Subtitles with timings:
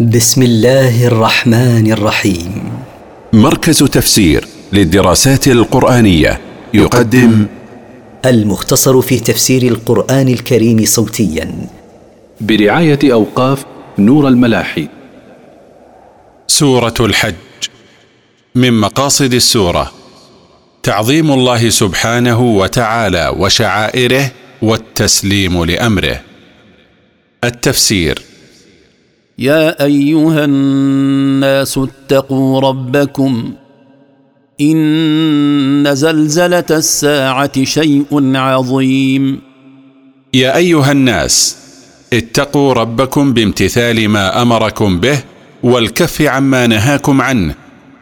[0.00, 2.72] بسم الله الرحمن الرحيم.
[3.32, 6.40] مركز تفسير للدراسات القرآنية
[6.74, 7.46] يقدم
[8.24, 11.68] المختصر في تفسير القرآن الكريم صوتيا.
[12.40, 13.64] برعاية أوقاف
[13.98, 14.88] نور الملاحي.
[16.46, 17.34] سورة الحج.
[18.54, 19.92] من مقاصد السورة
[20.82, 24.30] تعظيم الله سبحانه وتعالى وشعائره
[24.62, 26.20] والتسليم لأمره.
[27.44, 28.33] التفسير
[29.38, 33.52] يا أيها الناس اتقوا ربكم
[34.60, 39.40] إن زلزلة الساعة شيء عظيم.
[40.34, 41.56] يا أيها الناس
[42.12, 45.18] اتقوا ربكم بامتثال ما أمركم به
[45.62, 47.54] والكف عما نهاكم عنه.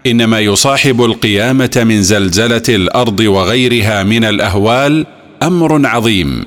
[0.07, 5.07] إنما يصاحب القيامة من زلزلة الأرض وغيرها من الأهوال
[5.43, 6.45] أمر عظيم.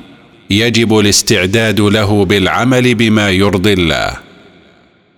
[0.50, 4.25] يجب الاستعداد له بالعمل بما يرضي الله.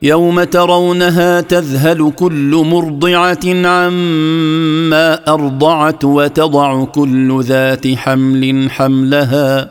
[0.01, 9.69] يوم ترونها تذهل كل مرضعة عما أرضعت وتضع كل ذات حمل حملها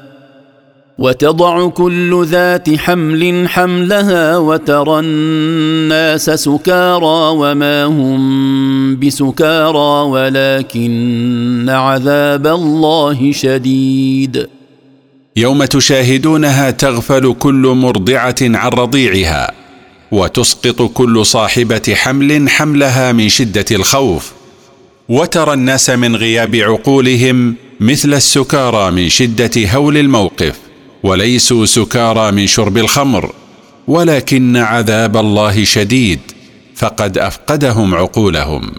[0.99, 14.49] وتضع كل ذات حمل حملها وترى الناس سكارى وما هم بسكارى ولكن عذاب الله شديد.
[15.37, 19.66] يوم تشاهدونها تغفل كل مرضعة عن رضيعها.
[20.13, 24.33] وتسقط كل صاحبة حمل حملها من شدة الخوف
[25.09, 30.59] وترى الناس من غياب عقولهم مثل السكارى من شدة هول الموقف
[31.03, 33.33] وليسوا سكارى من شرب الخمر
[33.89, 36.21] ولكن عذاب الله شديد
[36.77, 38.71] فقد أفقدهم عقولهم.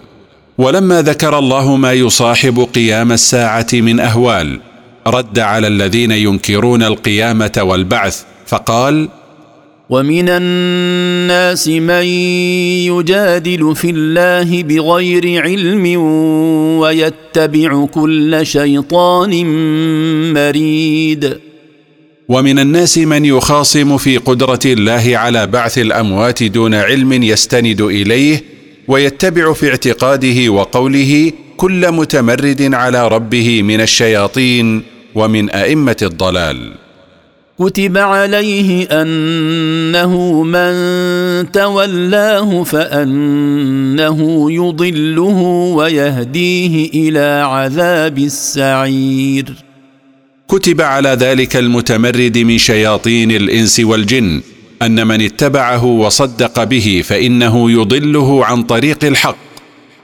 [0.58, 4.59] ولما ذكر الله ما يصاحب قيام الساعة من أهوال
[5.08, 9.09] رد على الذين ينكرون القيامة والبعث فقال
[9.89, 12.03] ومن الناس من
[12.91, 16.02] يجادل في الله بغير علم
[16.80, 19.45] ويتبع كل شيطان
[20.33, 21.37] مريد.
[22.30, 28.43] ومن الناس من يخاصم في قدرة الله على بعث الأموات دون علم يستند إليه
[28.87, 34.83] ويتبع في اعتقاده وقوله كل متمرد على ربه من الشياطين
[35.15, 36.86] ومن أئمة الضلال.
[37.59, 40.71] كتب عليه أنه من
[41.51, 45.37] تولاه فأنه يضله
[45.75, 49.53] ويهديه إلى عذاب السعير.
[50.47, 54.41] كتب على ذلك المتمرد من شياطين الإنس والجن
[54.81, 59.37] أن من اتبعه وصدق به فإنه يضله عن طريق الحق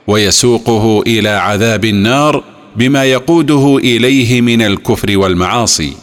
[0.08, 2.44] ويسوقه إلى عذاب النار
[2.76, 6.03] بما يقوده إليه من الكفر والمعاصي.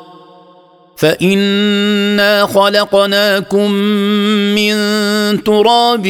[1.01, 3.71] فانا خلقناكم
[4.53, 4.73] من
[5.43, 6.05] تراب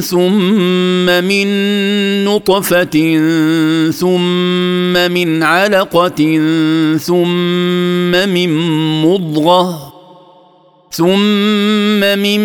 [0.00, 1.48] ثم من
[2.24, 2.96] نطفه
[3.90, 6.40] ثم من علقه
[6.98, 8.50] ثم من
[9.02, 9.92] مضغه
[10.90, 12.40] ثم من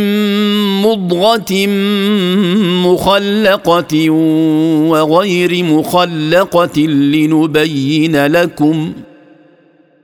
[0.82, 1.68] مضغه
[2.88, 4.10] مخلقه
[4.90, 8.94] وغير مخلقه لنبين لكم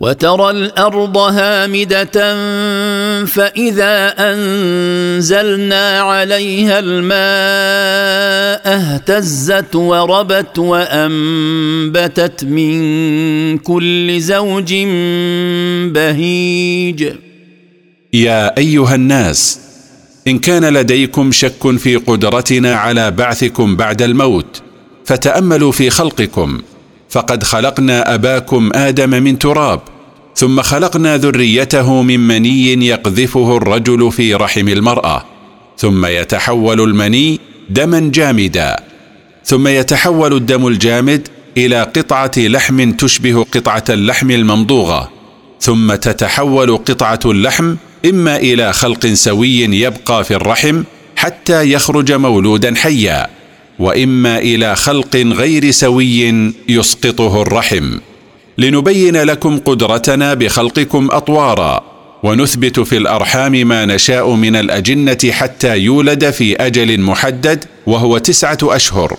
[0.00, 2.34] وترى الأرض هامدة
[3.24, 14.74] فإذا أنزلنا عليها الماء اهتزت وربت وأنبتت من كل زوج
[15.94, 17.12] بهيج.
[18.12, 19.60] يا أيها الناس
[20.28, 24.62] إن كان لديكم شك في قدرتنا على بعثكم بعد الموت
[25.04, 26.62] فتأملوا في خلقكم.
[27.14, 29.80] فقد خلقنا أباكم آدم من تراب
[30.34, 35.24] ثم خلقنا ذريته من مني يقذفه الرجل في رحم المرأة
[35.78, 37.40] ثم يتحول المني
[37.70, 38.76] دما جامدا
[39.44, 45.10] ثم يتحول الدم الجامد إلى قطعة لحم تشبه قطعة اللحم الممضوغه
[45.60, 47.74] ثم تتحول قطعة اللحم
[48.06, 50.82] إما إلى خلق سوي يبقى في الرحم
[51.16, 53.26] حتى يخرج مولودا حيا.
[53.78, 57.98] وإما إلى خلق غير سوي يسقطه الرحم.
[58.58, 61.84] لنبين لكم قدرتنا بخلقكم أطوارا
[62.22, 69.16] ونثبت في الأرحام ما نشاء من الأجنة حتى يولد في أجل محدد وهو تسعة أشهر.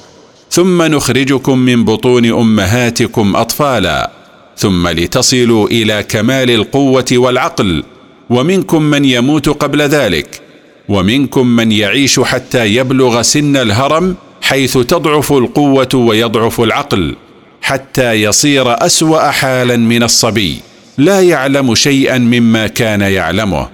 [0.50, 4.12] ثم نخرجكم من بطون أمهاتكم أطفالا
[4.58, 7.84] ثم لتصلوا إلى كمال القوة والعقل
[8.30, 10.42] ومنكم من يموت قبل ذلك
[10.90, 14.16] ومنكم من يعيش حتى يبلغ سن الهرم
[14.46, 17.16] حيث تضعف القوة ويضعف العقل
[17.62, 20.58] حتى يصير أسوأ حالا من الصبي.
[20.98, 23.70] لا يعلم شيئا مما كان يعلمه.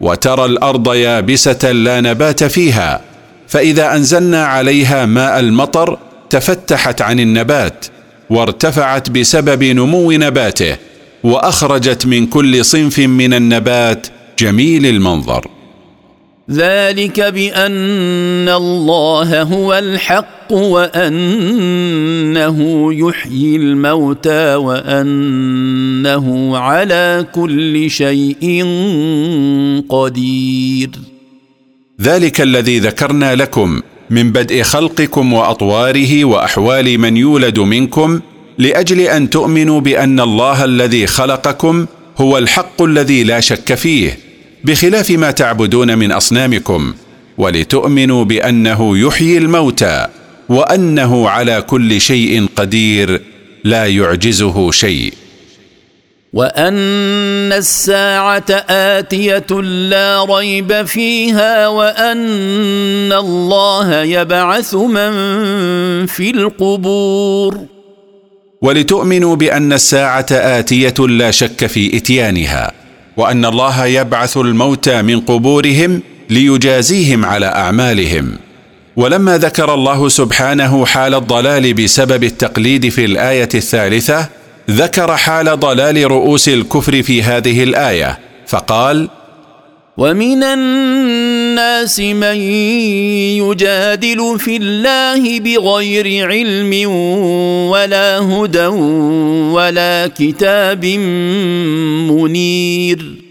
[0.00, 3.00] وترى الأرض يابسة لا نبات فيها
[3.48, 5.98] فإذا أنزلنا عليها ماء المطر
[6.30, 7.86] تفتحت عن النبات
[8.30, 10.76] وارتفعت بسبب نمو نباته
[11.24, 14.06] وأخرجت من كل صنف من النبات
[14.38, 15.46] جميل المنظر.
[16.50, 21.38] ذلك بأن الله هو الحق وأنه
[22.94, 26.26] يحيي الموتى وأنه
[26.58, 28.64] على كل شيء
[29.88, 30.90] قدير.
[32.00, 38.20] ذلك الذي ذكرنا لكم من بدء خلقكم وأطواره وأحوال من يولد منكم
[38.58, 41.86] لأجل أن تؤمنوا بأن الله الذي خلقكم
[42.16, 44.31] هو الحق الذي لا شك فيه.
[44.64, 46.94] بخلاف ما تعبدون من أصنامكم
[47.38, 50.06] ولتؤمنوا بأنه يحيي الموتى
[50.48, 53.22] وأنه على كل شيء قدير
[53.64, 55.14] لا يعجزه شيء.
[56.32, 65.12] وأن الساعة آتية لا ريب فيها وأن الله يبعث من
[66.06, 67.58] في القبور.
[68.62, 72.81] ولتؤمنوا بأن الساعة آتية لا شك في إتيانها.
[73.16, 78.36] وأن الله يبعث الموتى من قبورهم ليجازيهم على أعمالهم.
[78.96, 84.28] ولما ذكر الله سبحانه حال الضلال بسبب التقليد في الآية الثالثة
[84.70, 89.08] ذكر حال ضلال رؤوس الكفر في هذه الآية فقال
[89.96, 92.36] ومن الناس من
[93.44, 96.90] يجادل في الله بغير علم
[97.70, 98.66] ولا هدى
[99.52, 100.84] ولا كتاب
[102.10, 103.22] منير.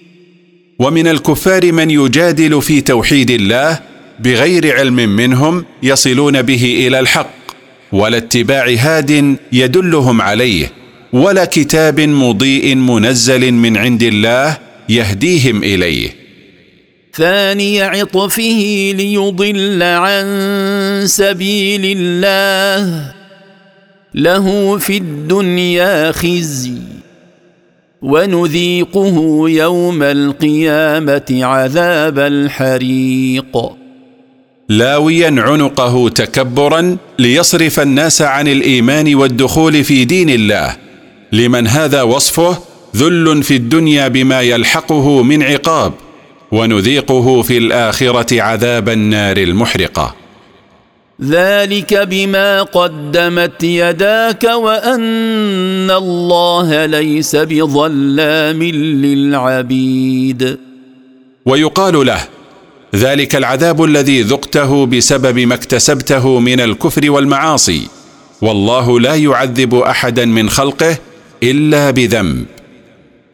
[0.80, 3.80] ومن الكفار من يجادل في توحيد الله
[4.20, 7.34] بغير علم منهم يصلون به إلى الحق
[7.92, 10.72] ولا اتباع هاد يدلهم عليه
[11.14, 14.58] ولا كتاب مضيء منزل من عند الله
[14.90, 16.21] يهديهم إليه.
[17.14, 20.26] ثاني عطفه ليضل عن
[21.06, 23.12] سبيل الله.
[24.16, 26.78] له في الدنيا خزي
[28.02, 33.58] ونذيقه يوم القيامة عذاب الحريق.
[34.70, 40.76] لاويا عنقه تكبرا ليصرف الناس عن الإيمان والدخول في دين الله.
[41.32, 42.58] لمن هذا وصفه
[42.96, 45.94] ذل في الدنيا بما يلحقه من عقاب.
[46.52, 50.16] ونذيقه في الآخرة عذاب النار المحرقة.
[51.24, 58.64] ذلك بما قدمت يداك وأن الله ليس بظلام
[59.04, 60.58] للعبيد.
[61.46, 62.22] ويقال له
[62.96, 67.88] ذلك العذاب الذي ذقته بسبب ما اكتسبته من الكفر والمعاصي
[68.42, 70.98] والله لا يعذب أحدا من خلقه
[71.44, 72.46] إلا بذنب.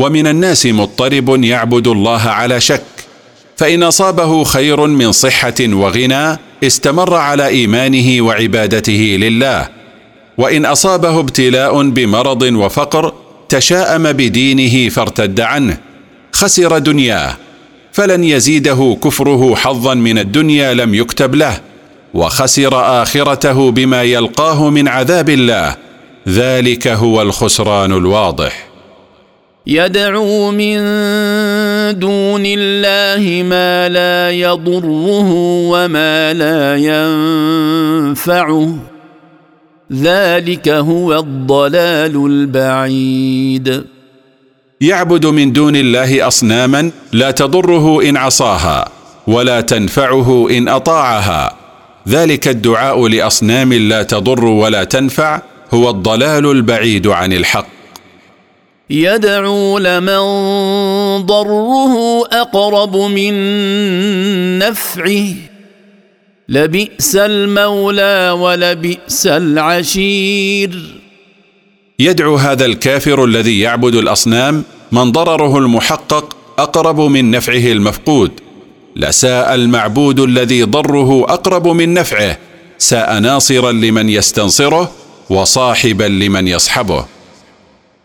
[0.00, 2.82] ومن الناس مضطرب يعبد الله على شك
[3.56, 9.68] فإن أصابه خير من صحة وغنى استمر على إيمانه وعبادته لله
[10.38, 13.12] وإن أصابه ابتلاء بمرض وفقر
[13.48, 15.78] تشاءم بدينه فارتد عنه
[16.32, 17.36] خسر دنياه
[17.92, 21.60] فلن يزيده كفره حظا من الدنيا لم يكتب له
[22.14, 25.76] وخسر آخرته بما يلقاه من عذاب الله
[26.28, 28.69] ذلك هو الخسران الواضح.
[29.66, 30.78] يدعو من
[31.98, 35.30] دون الله ما لا يضره
[35.72, 38.78] وما لا ينفعه.
[39.92, 43.84] ذلك هو الضلال البعيد.
[44.80, 48.88] يعبد من دون الله أصناما لا تضره إن عصاها
[49.26, 51.56] ولا تنفعه إن أطاعها.
[52.08, 55.42] ذلك الدعاء لأصنام لا تضر ولا تنفع
[55.74, 57.79] هو الضلال البعيد عن الحق.
[58.90, 60.18] يدعو لمن
[61.26, 63.32] ضره أقرب من
[64.58, 65.34] نفعه.
[66.48, 71.00] لبئس المولى ولبئس العشير.
[71.98, 78.30] يدعو هذا الكافر الذي يعبد الأصنام من ضرره المحقق أقرب من نفعه المفقود.
[78.96, 82.38] لساء المعبود الذي ضره أقرب من نفعه.
[82.78, 84.92] ساء ناصرا لمن يستنصره
[85.30, 87.19] وصاحبا لمن يصحبه.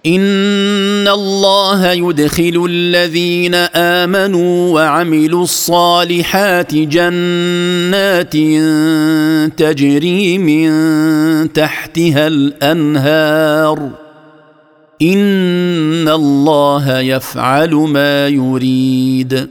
[0.05, 8.33] ان الله يدخل الذين امنوا وعملوا الصالحات جنات
[9.57, 13.89] تجري من تحتها الانهار
[15.01, 19.47] ان الله يفعل ما يريد.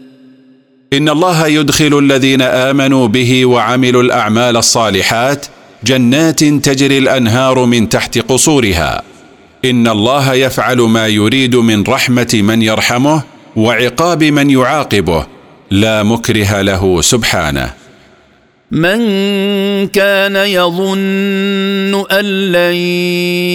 [0.92, 5.46] ان الله يدخل الذين امنوا به وعملوا الاعمال الصالحات
[5.84, 9.13] جنات تجري الانهار من تحت قصورها
[9.64, 13.22] إن الله يفعل ما يريد من رحمة من يرحمه
[13.56, 15.26] وعقاب من يعاقبه.
[15.70, 17.70] لا مكره له سبحانه.
[18.70, 18.98] من
[19.88, 22.74] كان يظن أن لن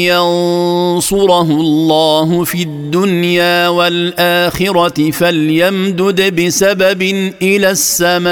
[0.10, 7.02] ينصره الله في الدنيا والآخرة فليمدد بسبب
[7.42, 8.30] إلى السماء.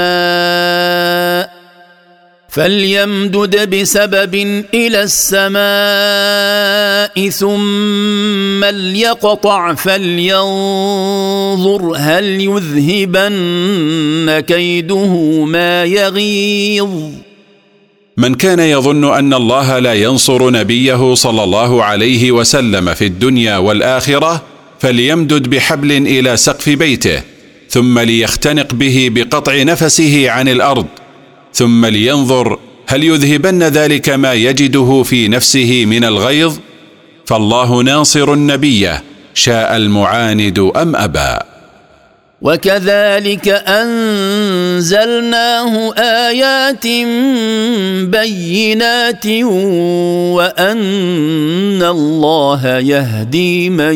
[2.48, 4.34] فليمدد بسبب
[4.74, 5.58] إلى السماء
[7.30, 10.32] ثم ليقطع فلينظر
[11.96, 13.38] هل يذهبن
[14.40, 16.88] كيده ما يغيظ.
[18.16, 24.42] من كان يظن أن الله لا ينصر نبيه صلى الله عليه وسلم في الدنيا والآخرة
[24.80, 27.22] فليمدد بحبل إلى سقف بيته
[27.68, 30.86] ثم ليختنق به بقطع نفسه عن الأرض.
[31.52, 36.56] ثم لينظر هل يذهبن ذلك ما يجده في نفسه من الغيظ؟
[37.26, 38.90] فالله ناصر النبي
[39.34, 41.38] شاء المعاند أم أبى.
[42.42, 43.48] وكذلك
[44.68, 45.34] أنزلناه
[45.94, 46.86] آيات
[48.06, 49.26] بينات
[50.36, 53.94] وأن الله يهدي من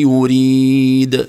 [0.00, 1.26] يريد.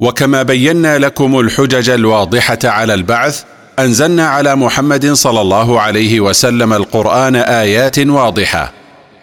[0.00, 3.42] وكما بينا لكم الحجج الواضحة على البعث
[3.78, 8.72] أنزلنا على محمد صلى الله عليه وسلم القرآن آيات واضحة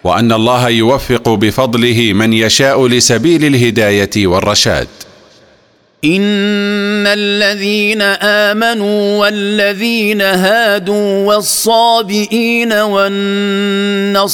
[0.04, 4.88] وأن الله يوفق بفضله من يشاء لسبيل الهداية والرشاد.
[7.14, 14.30] الذين آمنوا والذين هادوا والصابئين والنصارى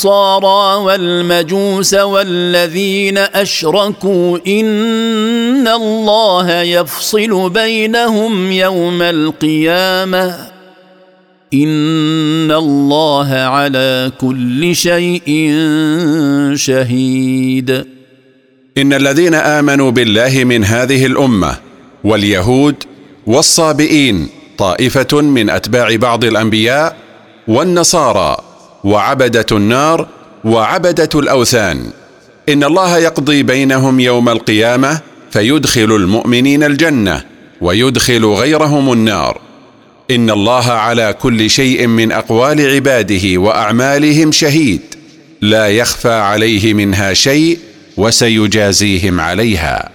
[0.84, 10.38] والمجوس والذين أشركوا إن الله يفصل بينهم يوم القيامة.
[11.54, 15.54] إن الله على كل شيء
[16.56, 17.86] شهيد.
[18.78, 21.75] إن الذين آمنوا بالله من هذه الأمة
[22.06, 22.76] واليهود
[23.28, 26.96] والصابئين طائفة من أتباع بعض الأنبياء
[27.48, 28.38] والنصارى
[28.84, 30.08] وعبدة النار
[30.44, 31.92] وعبدة الأوثان.
[32.50, 35.00] إن الله يقضي بينهم يوم القيامة
[35.32, 37.24] فيدخل المؤمنين الجنة
[37.62, 39.42] ويدخل غيرهم النار.
[40.12, 44.82] إن الله على كل شيء من أقوال عباده وأعمالهم شهيد.
[45.42, 47.60] لا يخفى عليه منها شيء
[47.98, 49.95] وسيجازيهم عليها.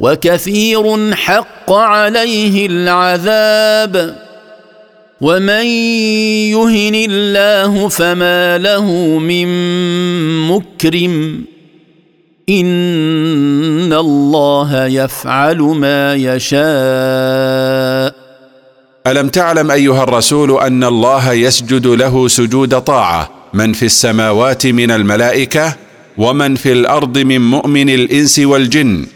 [0.00, 4.16] وكثير حق عليه العذاب.
[5.20, 5.66] ومن
[6.56, 9.48] يهن الله فما له من
[10.48, 11.44] مكرم.
[12.48, 16.60] إن الله يفعل ما يشاء.
[19.06, 25.76] ألم تعلم أيها الرسول أن الله يسجد له سجود طاعة؟ من في السماوات من الملائكة
[26.18, 29.06] ومن في الأرض من مؤمن الإنس والجن.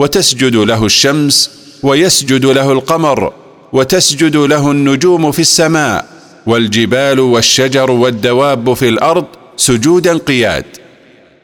[0.00, 1.50] وتسجد له الشمس
[1.82, 3.32] ويسجد له القمر
[3.72, 6.06] وتسجد له النجوم في السماء
[6.46, 9.24] والجبال والشجر والدواب في الأرض
[9.56, 10.64] سجودا قياد.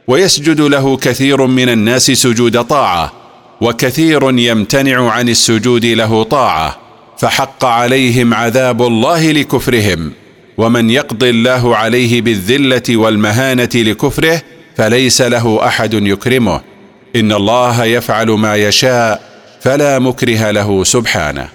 [0.08, 3.12] ويسجد له كثير من الناس سجود طاعة
[3.60, 6.76] وكثير يمتنع عن السجود له طاعة
[7.18, 10.12] فحق عليهم عذاب الله لكفرهم.
[10.58, 14.42] ومن يقضي الله عليه بالذلة والمهانة لكفره
[14.76, 16.75] فليس له أحد يكرمه.
[17.16, 19.22] إن الله يفعل ما يشاء
[19.60, 21.48] فلا مكره له سبحانه.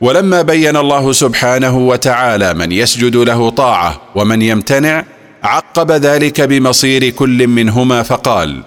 [0.00, 5.04] ولما بين الله سبحانه وتعالى من يسجد له طاعة ومن يمتنع
[5.42, 8.62] عقب ذلك بمصير كل منهما فقال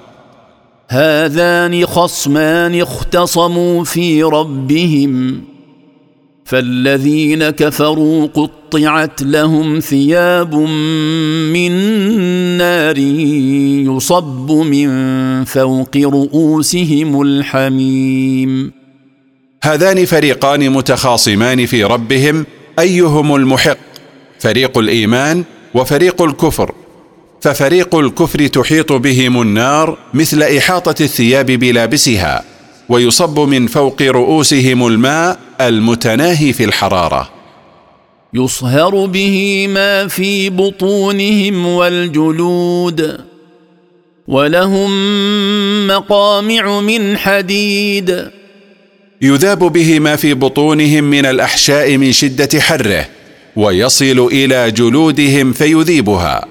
[0.89, 5.41] هذان خصمان اختصموا في ربهم.
[6.49, 10.55] فالذين كفروا قطعت لهم ثياب
[11.53, 11.71] من
[12.57, 12.97] نار
[13.87, 14.89] يصب من
[15.45, 18.71] فوق رؤوسهم الحميم.
[19.63, 22.45] هذان فريقان متخاصمان في ربهم
[22.79, 23.77] أيهم المحق؟
[24.39, 26.71] فريق الإيمان وفريق الكفر.
[27.41, 32.48] ففريق الكفر تحيط بهم النار مثل إحاطة الثياب بلابسها.
[32.89, 37.29] ويصب من فوق رؤوسهم الماء المتناهي في الحرارة.
[38.33, 43.17] يصهر به ما في بطونهم والجلود
[44.27, 44.91] ولهم
[45.87, 48.27] مقامع من حديد.
[49.21, 53.05] يذاب به ما في بطونهم من الأحشاء من شدة حره
[53.55, 56.45] ويصل إلى جلودهم فيذيبها.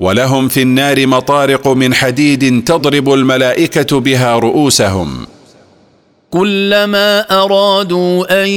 [0.00, 5.26] ولهم في النار مطارق من حديد تضرب الملائكة بها رؤوسهم.
[6.32, 8.48] كلما أرادوا أن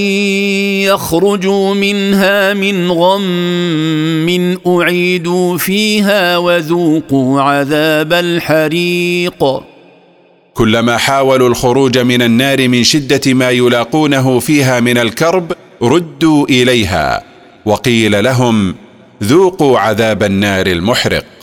[0.88, 9.64] يخرجوا منها من غم أعيدوا فيها وذوقوا عذاب الحريق.
[10.54, 15.52] كلما حاولوا الخروج من النار من شدة ما يلاقونه فيها من الكرب
[15.82, 17.24] ردوا إليها
[17.66, 18.76] وقيل لهم
[19.24, 21.35] ذوقوا عذاب النار المحرق.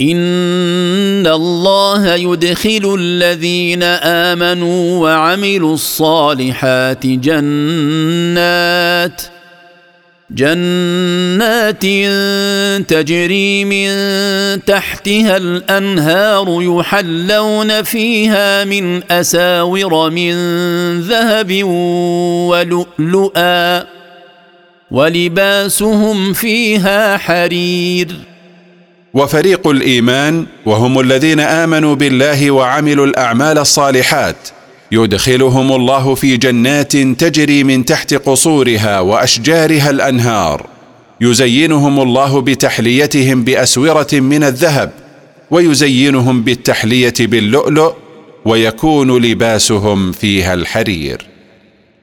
[0.00, 8.42] ان الله يدخل الذين امنوا وعملوا الصالحات جنات
[10.30, 11.82] جنات
[12.90, 13.88] تجري من
[14.64, 20.34] تحتها الانهار يحلون فيها من اساور من
[21.00, 21.64] ذهب
[22.50, 23.86] ولؤلؤا
[24.90, 28.35] ولباسهم فيها حرير
[29.16, 34.36] وفريق الإيمان وهم الذين آمنوا بالله وعملوا الأعمال الصالحات.
[34.92, 40.66] يدخلهم الله في جنات تجري من تحت قصورها وأشجارها الأنهار.
[41.20, 44.92] يزينهم الله بتحليتهم بأسورة من الذهب
[45.50, 47.92] ويزينهم بالتحلية باللؤلؤ
[48.44, 51.35] ويكون لباسهم فيها الحرير.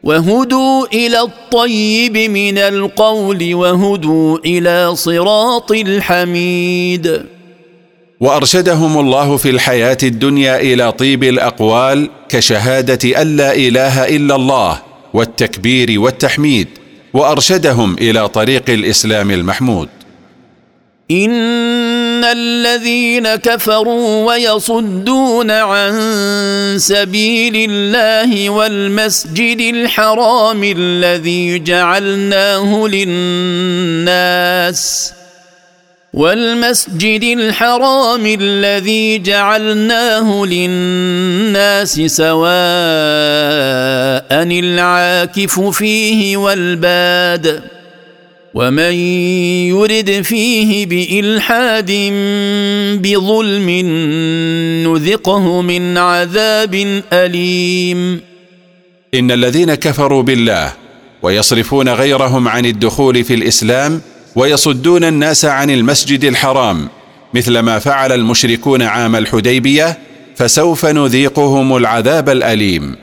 [0.03, 7.25] وهدوا إلى الطيب من القول وهدوا إلى صراط الحميد.
[8.19, 14.81] وأرشدهم الله في الحياة الدنيا إلى طيب الأقوال كشهادة أن لا إله إلا الله
[15.13, 16.67] والتكبير والتحميد
[17.13, 19.89] وأرشدهم إلى طريق الإسلام المحمود.
[21.11, 25.93] ان الذين كفروا ويصدون عن
[26.77, 34.43] سبيل الله والمسجد الحرام الذي جعلناه للناس
[36.13, 42.43] والمسجد الحرام الذي جعلناه للناس سواء
[44.31, 47.72] العاكف فيه والباد
[48.53, 48.93] ومن
[49.73, 51.91] يرد فيه بإلحاد
[53.01, 53.69] بظلم
[54.87, 58.21] نذقه من عذاب أليم.
[59.13, 60.73] إن الذين كفروا بالله
[61.21, 64.01] ويصرفون غيرهم عن الدخول في الإسلام
[64.35, 66.89] ويصدون الناس عن المسجد الحرام
[67.33, 69.97] مثل ما فعل المشركون عام الحديبية
[70.35, 72.95] فسوف نذيقهم العذاب الأليم.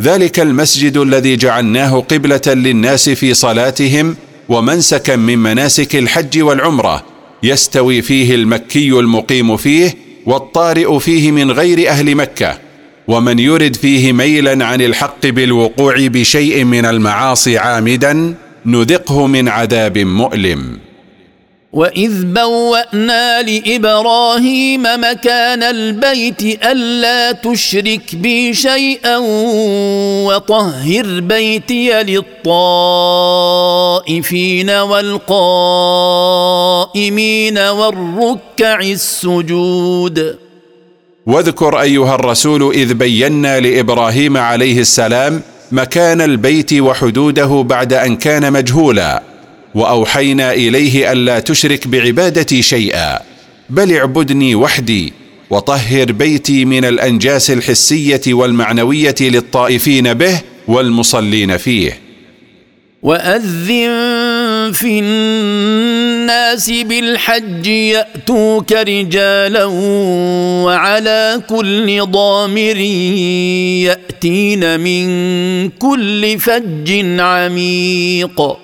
[0.00, 4.16] ذلك المسجد الذي جعلناه قبلة للناس في صلاتهم
[4.48, 7.04] ومنسكا من مناسك الحج والعمرة
[7.42, 9.94] يستوي فيه المكي المقيم فيه
[10.26, 12.58] والطارئ فيه من غير أهل مكة
[13.08, 18.34] ومن يرد فيه ميلا عن الحق بالوقوع بشيء من المعاصي عامدا
[18.66, 20.78] نذقه من عذاب مؤلم.
[21.72, 29.16] واذ بوانا لابراهيم مكان البيت الا تشرك بي شيئا
[30.26, 33.10] وطهر بيتي للطائفين
[34.70, 35.18] والقائمين
[37.58, 40.36] والركع السجود
[41.26, 49.31] واذكر أيها الرسول إذ بينا لإبراهيم عليه السلام مكان البيت وحدوده بعد أن كان مجهولا.
[49.74, 53.18] وأوحينا إليه ألا تشرك بعبادتي شيئا.
[53.70, 55.12] بل اعبدني وحدي
[55.50, 62.00] وطهر بيتي من الأنجاس الحسية والمعنوية للطائفين به والمصلين فيه.
[63.02, 69.64] وأذن في الناس بالحج يأتوك رجالا
[70.64, 72.76] وعلى كل ضامر
[73.86, 78.61] يأتين من كل فج عميق.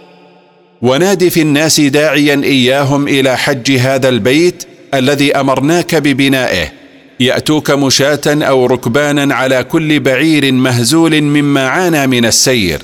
[0.82, 4.64] وناد في الناس داعيا إياهم إلى حج هذا البيت
[4.94, 6.72] الذي أمرناك ببنائه.
[7.20, 12.82] يأتوك مشاة أو ركبانا على كل بعير مهزول مما عانى من السير.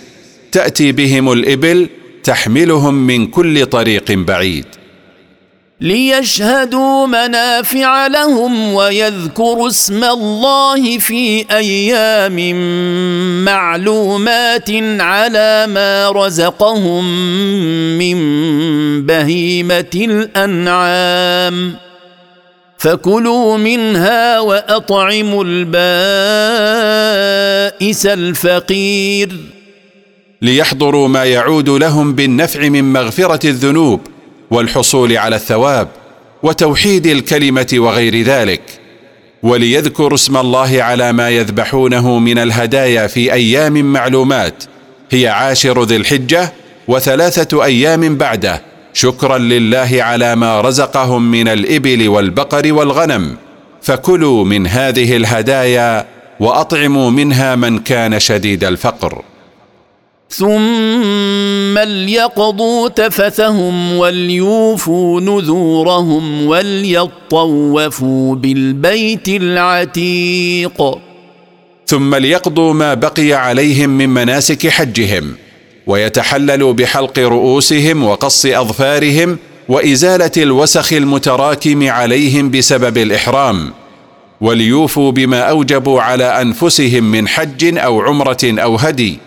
[0.52, 1.88] تأتي بهم الإبل
[2.24, 4.64] تحملهم من كل طريق بعيد.
[5.80, 12.54] ليشهدوا منافع لهم ويذكروا اسم الله في أيام
[13.44, 17.04] معلومات على ما رزقهم
[17.98, 18.16] من
[19.06, 21.74] بهيمة الأنعام.
[22.78, 25.76] فكلوا منها وأطعموا البائس
[28.06, 29.40] الفقير.
[30.42, 34.13] ليحضروا ما يعود لهم بالنفع من مغفرة الذنوب
[34.50, 35.88] والحصول على الثواب
[36.42, 38.62] وتوحيد الكلمة وغير ذلك
[39.42, 44.64] وليذكروا اسم الله على ما يذبحونه من الهدايا في أيام معلومات
[45.10, 46.52] هي عاشر ذي الحجة
[46.88, 48.62] وثلاثة أيام بعده.
[48.92, 53.36] شكرا لله على ما رزقهم من الإبل والبقر والغنم.
[53.82, 56.06] فكلوا من هذه الهدايا
[56.40, 59.22] وأطعموا منها من كان شديد الفقر.
[60.36, 70.98] ثم ليقضوا تفثهم وليوفوا نذورهم وليطوفوا بالبيت العتيق.
[71.86, 75.34] ثم ليقضوا ما بقي عليهم من مناسك حجهم
[75.86, 83.72] ويتحللوا بحلق رؤوسهم وقص أظفارهم وإزالة الوسخ المتراكم عليهم بسبب الإحرام
[84.40, 89.18] وليوفوا بما أوجبوا على أنفسهم من حج أو عمرة أو هدي.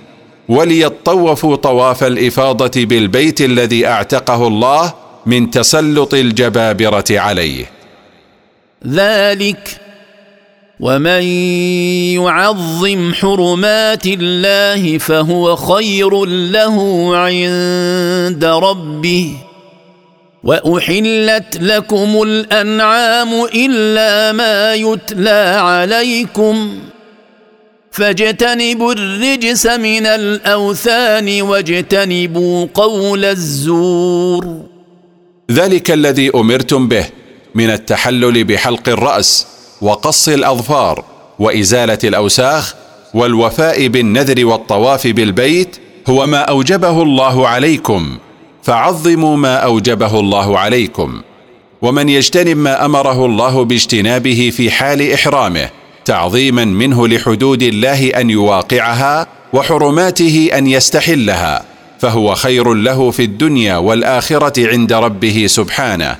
[0.50, 4.94] وليطوفوا طواف الإفاضة بالبيت الذي أعتقه الله
[5.26, 7.66] من تسلط الجبابرة عليه.
[8.88, 9.78] ذلك
[10.80, 11.24] ومن
[12.22, 16.78] يعظم حرمات الله فهو خير له
[17.18, 19.38] عند ربه.
[20.44, 26.80] وأحلت لكم الأنعام إلا ما يتلى عليكم.
[27.98, 34.62] فاجتنبوا الرجس من الأوثان واجتنبوا قول الزور.
[35.52, 37.06] ذلك الذي أمرتم به
[37.56, 39.48] من التحلل بحلق الرأس
[39.82, 41.04] وقص الأظفار
[41.40, 42.76] وإزالة الأوساخ
[43.14, 45.76] والوفاء بالنذر والطواف بالبيت
[46.08, 48.18] هو ما أوجبه الله عليكم.
[48.64, 51.22] فعظموا ما أوجبه الله عليكم.
[51.82, 55.70] ومن يجتنب ما أمره الله باجتنابه في حال إحرامه
[56.08, 61.64] تعظيما منه لحدود الله أن يواقعها وحرماته أن يستحلها
[62.00, 66.16] فهو خير له في الدنيا والآخرة عند ربه سبحانه.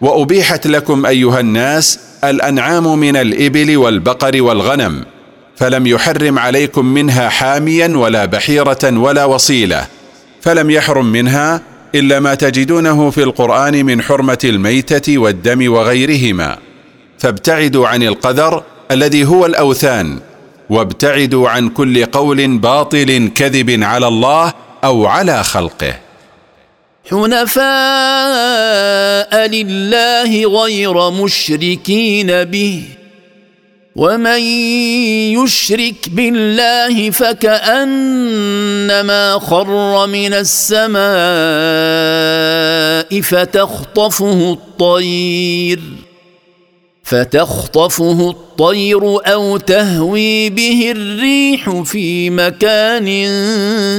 [0.00, 5.04] وأبيحت لكم أيها الناس الأنعام من الإبل والبقر والغنم
[5.56, 9.86] فلم يحرم عليكم منها حاميا ولا بحيرة ولا وصيلة
[10.40, 11.60] فلم يحرم منها
[11.94, 16.58] إلا ما تجدونه في القرآن من حرمة الميتة والدم وغيرهما.
[17.18, 18.62] فابتعدوا عن القدر
[18.94, 20.18] الذي هو الأوثان
[20.70, 24.52] وابتعدوا عن كل قول باطل كذب على الله
[24.84, 25.94] أو على خلقه.
[27.10, 27.64] حنفاء
[29.46, 32.82] لله غير مشركين به
[33.96, 34.40] ومن
[35.38, 37.78] يشرك بالله فكأنما
[39.38, 41.04] خر من السماء
[43.20, 45.80] فتخطفه الطير.
[47.04, 53.26] فتخطفه الطير أو تهوي به الريح في مكان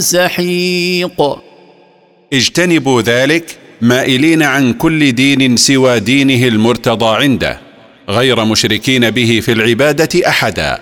[0.02, 1.22] سحيق.
[2.34, 7.60] اجتنبوا ذلك مائلين عن كل دين سوى دينه المرتضى عنده
[8.10, 10.80] غير مشركين به في العبادة أحدا.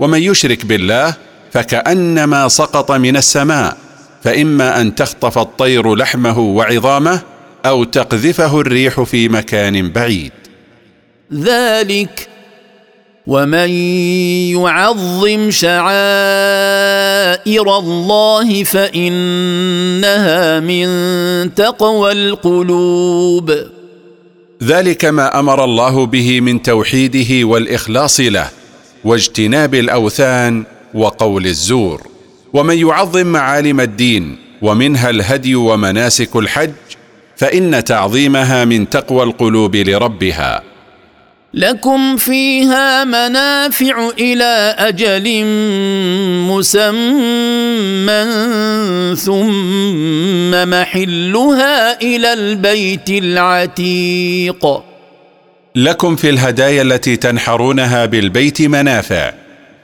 [0.00, 1.14] ومن يشرك بالله
[1.52, 3.76] فكأنما سقط من السماء
[4.24, 7.20] فإما أن تخطف الطير لحمه وعظامه
[7.66, 10.32] أو تقذفه الريح في مكان بعيد.
[11.34, 12.28] ذلك
[13.26, 13.70] ومن
[14.50, 15.78] يعظم شعائر
[17.78, 20.88] الله فإنها من
[21.54, 23.52] تقوى القلوب.
[24.62, 28.48] ذلك ما أمر الله به من توحيده والإخلاص له
[29.04, 30.64] واجتناب الأوثان
[30.94, 32.02] وقول الزور.
[32.52, 36.70] ومن يعظم معالم الدين ومنها الهدي ومناسك الحج
[37.36, 40.71] فإن تعظيمها من تقوى القلوب لربها.
[41.54, 45.44] لكم فيها منافع إلى أجل
[46.48, 48.22] مسمى
[49.16, 54.82] ثم محلها إلى البيت العتيق.
[55.76, 59.32] لكم في الهدايا التي تنحرونها بالبيت منافع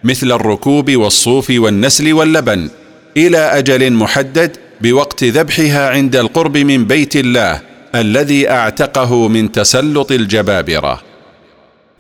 [0.05, 2.71] مثل الركوب والصوف والنسل واللبن
[3.17, 7.61] إلى أجل محدد بوقت ذبحها عند القرب من بيت الله
[7.95, 11.08] الذي أعتقه من تسلط الجبابرة.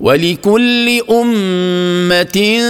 [0.01, 2.61] ولكل أمة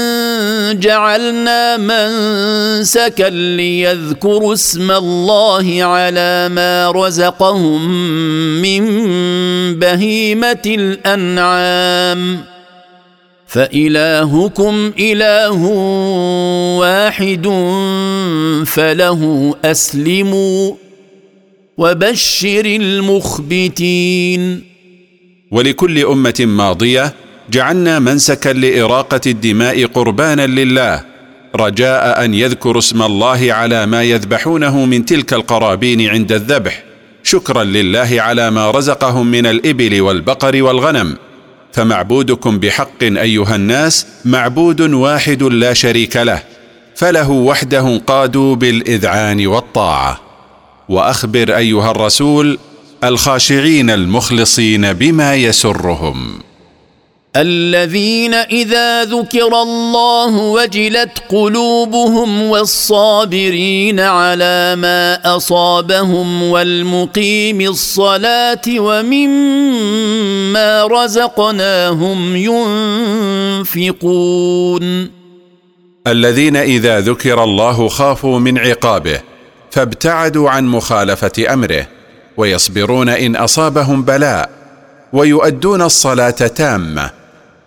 [0.73, 7.93] جعلنا منسكا ليذكروا اسم الله على ما رزقهم
[8.63, 8.85] من
[9.79, 12.45] بهيمة الأنعام.
[13.47, 15.63] فإلهكم إله
[16.79, 17.47] واحد
[18.67, 20.75] فله أسلموا
[21.79, 24.68] وبشر المخبتين.
[25.51, 27.15] ولكل أمة ماضية
[27.51, 31.05] جعلنا منسكا لإراقة الدماء قربانا لله
[31.57, 36.83] رجاء أن يذكروا اسم الله على ما يذبحونه من تلك القرابين عند الذبح
[37.23, 41.17] شكرا لله على ما رزقهم من الإبل والبقر والغنم.
[41.73, 46.43] فمعبودكم بحق أيها الناس معبود واحد لا شريك له
[46.97, 50.21] فله وحده قادوا بالإذعان والطاعة.
[50.89, 52.59] وأخبر أيها الرسول
[53.05, 56.39] الخاشعين المخلصين بما يسرهم.
[57.37, 70.09] الذين إذا ذكر الله وجلت قلوبهم والصابرين على ما أصابهم والمقيم الصلاة ومما
[70.87, 72.37] رزقناهم
[73.67, 75.11] ينفقون.
[76.07, 79.21] الذين إذا ذكر الله خافوا من عقابه
[79.71, 81.98] فابتعدوا عن مخالفة أمره.
[82.39, 84.51] ويصبرون إن أصابهم بلاء
[85.13, 87.11] ويؤدون الصلاة تامة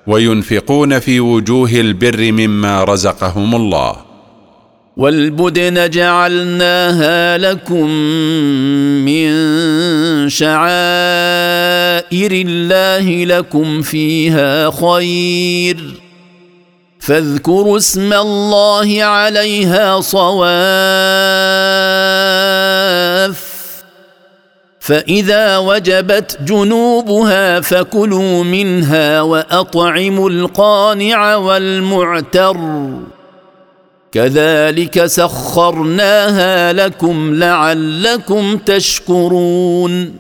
[0.07, 3.95] وينفقون في وجوه البر مما رزقهم الله.
[4.97, 7.89] والبدن جعلناها لكم
[9.05, 9.29] من
[10.29, 10.62] شعائر
[12.31, 16.01] الله لكم فيها خير.
[16.99, 20.71] فاذكروا اسم الله عليها صواف.
[24.91, 32.58] فإذا وجبت جنوبها فكلوا منها وأطعموا القانع والمعتر.
[34.12, 40.13] كذلك سخرناها لكم لعلكم تشكرون.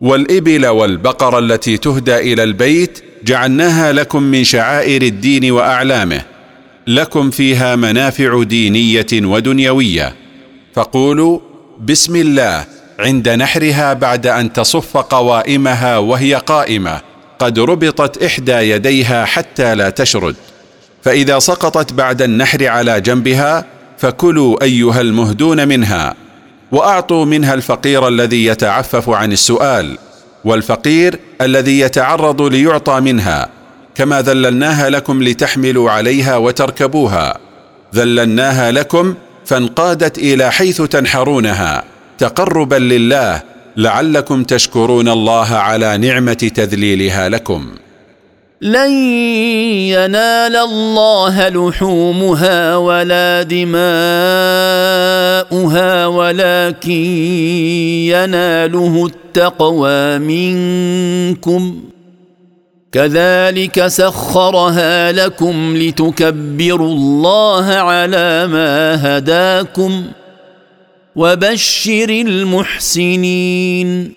[0.00, 6.22] والإبل والبقر التي تهدى إلى البيت جعلناها لكم من شعائر الدين وأعلامه.
[6.86, 10.14] لكم فيها منافع دينية ودنيوية.
[10.74, 11.38] فقولوا
[11.80, 12.79] بسم الله.
[13.00, 17.00] عند نحرها بعد أن تصف قوائمها وهي قائمة.
[17.38, 20.34] قد ربطت إحدى يديها حتى لا تشرد.
[21.02, 23.64] فإذا سقطت بعد النحر على جنبها
[23.98, 26.14] فكلوا أيها المهدون منها.
[26.72, 29.98] وأعطوا منها الفقير الذي يتعفف عن السؤال
[30.44, 33.48] والفقير الذي يتعرض ليعطى منها.
[33.94, 37.38] كما ذللناها لكم لتحملوا عليها وتركبوها.
[37.94, 39.14] ذللناها لكم
[39.46, 41.84] فانقادت إلى حيث تنحرونها.
[42.20, 43.42] تقربا لله
[43.76, 47.66] لعلكم تشكرون الله على نعمة تذليلها لكم.
[48.60, 48.90] لن
[49.88, 53.76] ينال الله لحومها ولا دماؤها
[56.06, 56.90] ولكن
[58.12, 61.82] يناله التقوى منكم.
[62.92, 70.04] كذلك سخرها لكم لتكبروا الله على ما هداكم.
[71.16, 74.12] وبشر المحسنين.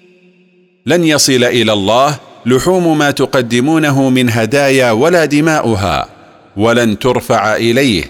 [0.86, 6.10] لن يصل إلى الله لحوم ما تقدمونه من هدايا ولا دماؤها
[6.58, 8.03] ولن ترفع إليه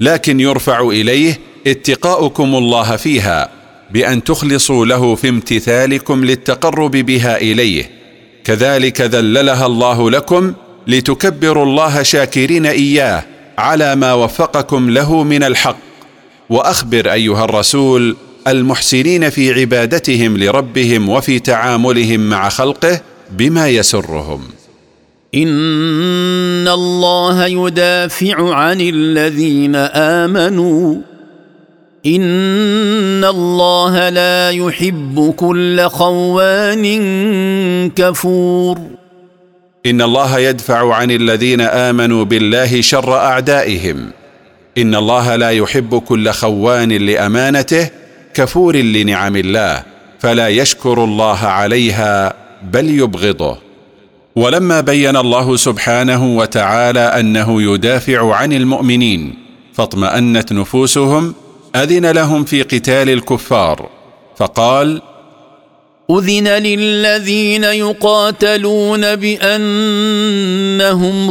[0.00, 3.48] لكن يرفع إليه اتقاؤكم الله فيها
[3.90, 7.90] بأن تخلصوا له في امتثالكم للتقرب بها إليه.
[8.44, 10.52] كذلك ذللها الله لكم
[10.86, 13.24] لتكبروا الله شاكرين إياه
[13.58, 15.95] على ما وفقكم له من الحق.
[16.50, 24.40] وأخبر أيها الرسول المحسنين في عبادتهم لربهم وفي تعاملهم مع خلقه بما يسرهم.
[25.34, 30.94] إن الله يدافع عن الذين آمنوا.
[32.06, 36.84] إن الله لا يحب كل خوان
[37.90, 38.78] كفور.
[39.86, 44.10] إن الله يدفع عن الذين آمنوا بالله شر أعدائهم.
[44.78, 47.90] إن الله لا يحب كل خوان لأمانته
[48.34, 49.82] كفور لنعم الله
[50.18, 53.58] فلا يشكر الله عليها بل يبغضه.
[54.36, 59.34] ولما بين الله سبحانه وتعالى أنه يدافع عن المؤمنين
[59.74, 61.34] فاطمأنت نفوسهم
[61.76, 63.88] أذن لهم في قتال الكفار.
[64.36, 65.02] فقال
[66.10, 70.20] أذن للذين يقاتلون بأنهم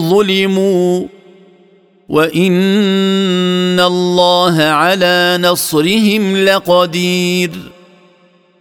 [0.10, 1.08] ظلموا
[2.10, 7.52] وان الله على نصرهم لقدير.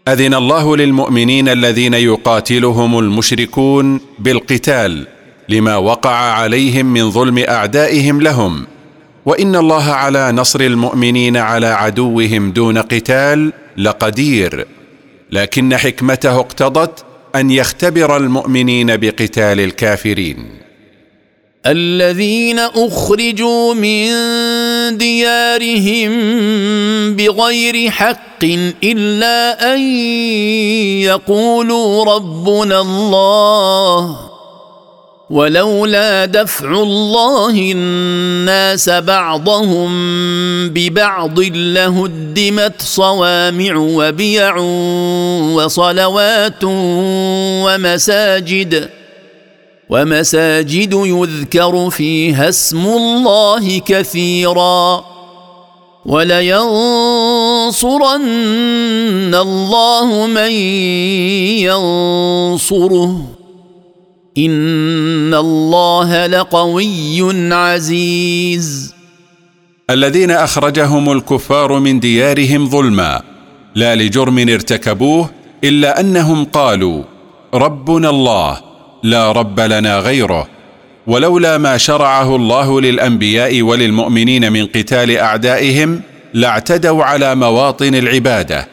[0.08, 5.06] أذن الله للمؤمنين الذين يقاتلهم المشركون بالقتال
[5.48, 8.66] لما وقع عليهم من ظلم أعدائهم لهم.
[9.26, 14.66] وإن الله على نصر المؤمنين على عدوهم دون قتال لقدير.
[15.32, 17.04] لكن حكمته اقتضت
[17.34, 20.63] أن يختبر المؤمنين بقتال الكافرين.
[21.66, 24.08] الذين أخرجوا من
[24.98, 26.12] ديارهم
[27.16, 28.44] بغير حق
[28.84, 29.80] إلا أن
[31.00, 34.16] يقولوا ربنا الله
[35.30, 39.90] ولولا دفع الله الناس بعضهم
[40.68, 44.56] ببعض لهدمت صوامع وبيع
[45.56, 46.64] وصلوات
[47.64, 48.88] ومساجد
[49.90, 55.04] ومساجد يذكر فيها اسم الله كثيرا
[56.06, 56.64] ولينصرن
[59.34, 60.50] الله من
[61.60, 63.26] ينصره.
[64.38, 68.94] إن الله لقوي عزيز.
[69.90, 73.22] الذين أخرجهم الكفار من ديارهم ظلما
[73.74, 75.30] لا لجرم ارتكبوه
[75.64, 77.02] إلا أنهم قالوا
[77.54, 78.73] ربنا الله
[79.04, 80.46] لا رب لنا غيره
[81.06, 86.00] ولولا ما شرعه الله للأنبياء وللمؤمنين من قتال أعدائهم
[86.34, 88.68] لاعتدوا على مواطن العبادة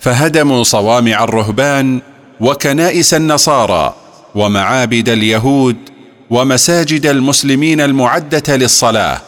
[0.00, 2.00] فهدموا صوامع الرهبان
[2.40, 3.94] وكنائس النصارى
[4.34, 5.76] ومعابد اليهود
[6.30, 9.20] ومساجد المسلمين المعدة للصلاة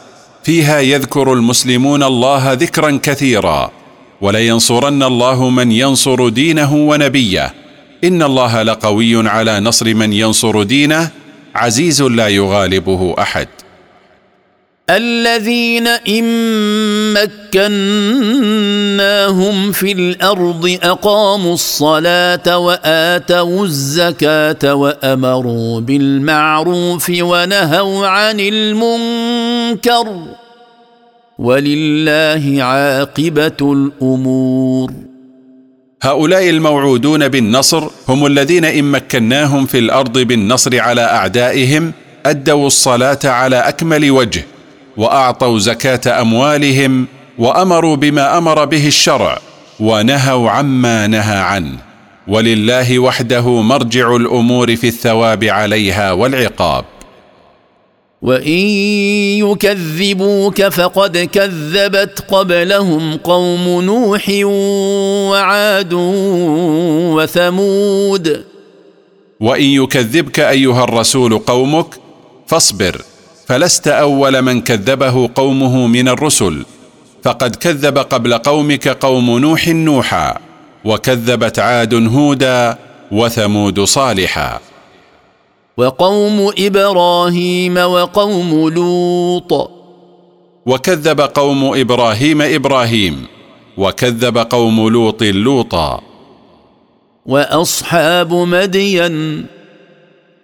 [0.44, 3.70] فيها يذكر المسلمون الله ذكرا كثيرا
[4.20, 7.54] ولينصرن الله من ينصر دينه ونبيه.
[8.04, 11.10] ان الله لقوي على نصر من ينصر دينه
[11.54, 13.48] عزيز لا يغالبه احد.
[14.90, 16.24] الذين ان
[17.12, 17.72] مكناهم
[19.72, 30.26] في الأرض اقاموا الصلاه واتوا الزكاه وامروا بالمعروف ونهوا عن المنكر.
[31.38, 35.09] ولله عاقبه الأمور.
[36.02, 41.92] هؤلاء الموعودون بالنصر هم الذين إن مكناهم في الأرض بالنصر على أعدائهم
[42.26, 44.44] أدوا الصلاة على أكمل وجه
[44.96, 47.06] وأعطوا زكاة أموالهم
[47.38, 49.38] وأمروا بما أمر به الشرع
[49.80, 51.76] ونهوا عما نهى عنه.
[52.28, 56.84] ولله وحده مرجع الأمور في الثواب عليها والعقاب.
[58.22, 58.58] وان
[59.48, 64.30] يكذبوك فقد كذبت قبلهم قوم نوح
[65.30, 65.92] وعاد
[67.16, 68.44] وثمود.
[69.40, 71.86] وان يكذبك ايها الرسول قومك
[72.46, 73.02] فاصبر
[73.46, 76.64] فلست اول من كذبه قومه من الرسل
[77.22, 80.38] فقد كذب قبل قومك قوم نوح نوحا
[80.84, 82.78] وكذبت عاد هودا
[83.12, 84.60] وثمود صالحا.
[85.80, 89.70] وقوم إبراهيم وقوم لوط.
[90.66, 93.26] وكذب قوم إبراهيم إبراهيم
[93.76, 96.00] وكذب قوم لوط لوطا.
[97.26, 99.46] وأصحاب مدين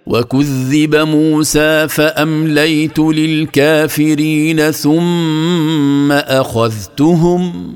[0.07, 7.73] وكذب موسى فأمليت للكافرين ثم أخذتهم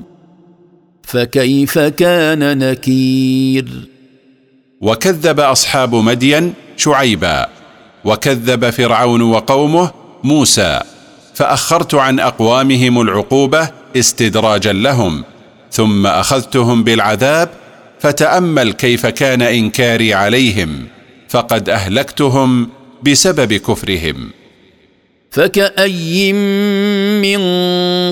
[1.02, 3.66] فكيف كان نكير؟
[4.80, 7.46] وكذب أصحاب مدين شعيبا.
[8.04, 9.90] وكذب فرعون وقومه
[10.24, 10.80] موسى
[11.34, 15.24] فأخرت عن أقوامهم العقوبة استدراجا لهم
[15.72, 17.48] ثم أخذتهم بالعذاب
[18.00, 20.86] فتأمل كيف كان إنكاري عليهم
[21.28, 22.68] فقد أهلكتهم
[23.02, 24.30] بسبب كفرهم.
[25.30, 26.32] فكأي
[27.22, 27.42] من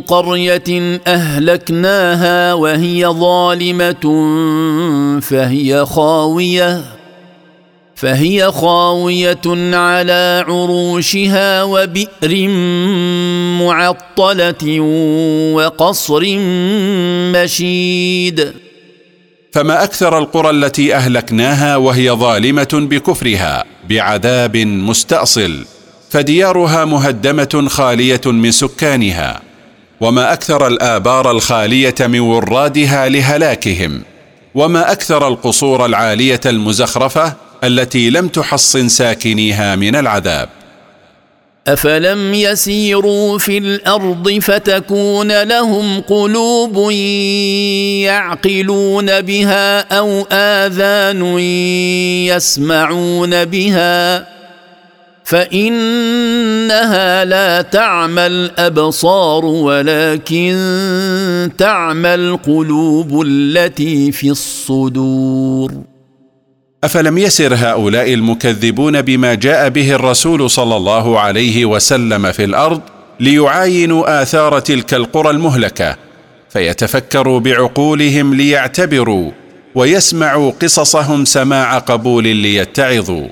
[0.00, 4.04] قرية أهلكناها وهي ظالمة
[5.20, 6.97] فهي خاوية.
[7.98, 12.48] فهي خاوية على عروشها وبئر
[13.58, 14.80] معطلة
[15.54, 16.22] وقصر
[17.34, 18.52] مشيد.
[19.52, 25.64] فما أكثر القرى التي أهلكناها وهي ظالمة بكفرها بعذاب مستأصل
[26.10, 29.40] فديارها مهدمة خالية من سكانها
[30.00, 34.02] وما أكثر الآبار الخالية من ورادها لهلاكهم
[34.54, 40.48] وما أكثر القصور العالية المزخرفة التي لم تحصن ساكنيها من العذاب.
[41.68, 46.90] أفلم يسيروا في الأرض فتكون لهم قلوب
[48.00, 51.38] يعقلون بها أو آذان
[52.28, 54.26] يسمعون بها
[55.24, 60.56] فإنها لا تعمى الأبصار ولكن
[61.58, 65.97] تعمى القلوب التي في الصدور.
[66.84, 72.80] أفلم يسر هؤلاء المكذبون بما جاء به الرسول صلى الله عليه وسلم في الأرض
[73.20, 75.96] ليعاينوا آثار تلك القرى المهلكة
[76.50, 79.30] فيتفكروا بعقولهم ليعتبروا
[79.74, 83.28] ويسمعوا قصصهم سماع قبول ليتعظوا.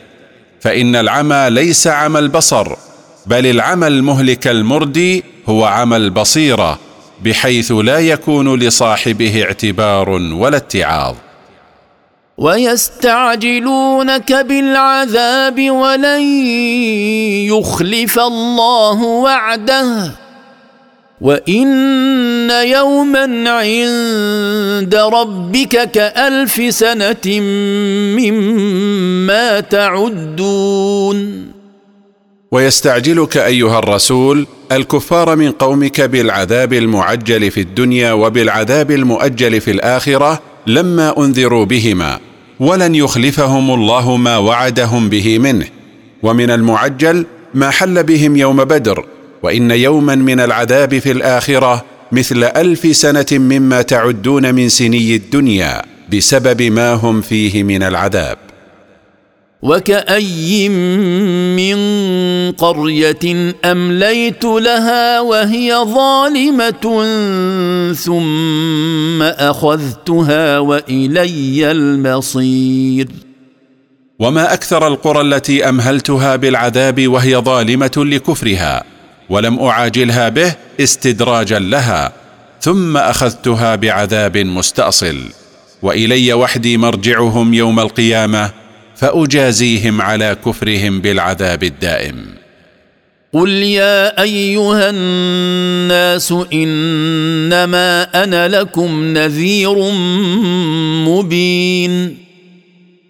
[0.61, 2.77] فإن العمى ليس عمى البصر
[3.27, 6.79] بل العمى المهلك المردي هو عمى البصيرة
[7.25, 11.15] بحيث لا يكون لصاحبه اعتبار ولا اتعاظ.
[12.39, 16.23] ويستعجلونك بالعذاب ولن
[17.49, 20.13] يخلف الله وعده.
[21.21, 27.41] وإن يوما عند ربك كألف سنة
[28.21, 31.47] مما تعدون.
[32.53, 41.19] ويستعجلك أيها الرسول الكفار من قومك بالعذاب المعجل في الدنيا وبالعذاب المؤجل في الآخرة لما
[41.19, 42.26] أنذروا بهما.
[42.61, 45.67] ولن يخلفهم الله ما وعدهم به منه.
[46.23, 49.05] ومن المعجل ما حل بهم يوم بدر
[49.43, 55.83] وإن يوما من العذاب في الآخرة مثل ألف سنة مما تعدون من سني الدنيا
[56.13, 58.39] بسبب ما هم فيه من العذاب.
[59.67, 60.69] وكأي
[61.59, 61.79] من
[62.53, 66.85] قرية أمليت لها وهي ظالمة
[67.95, 73.09] ثم أخذتها وإلي المصير
[74.19, 78.85] وما أكثر القرى التي أمهلتها بالعذاب وهي ظالمة لكفرها
[79.31, 82.13] ولم أعاجلها به استدراجا لها
[82.61, 85.17] ثم أخذتها بعذاب مستأصل.
[85.83, 88.66] وإلي وحدي مرجعهم يوم القيامة
[88.97, 92.17] فأجازيهم على كفرهم بالعذاب الدائم.
[93.33, 99.91] قل يا أيها الناس إنما أنا لكم نذير
[101.09, 102.17] مبين.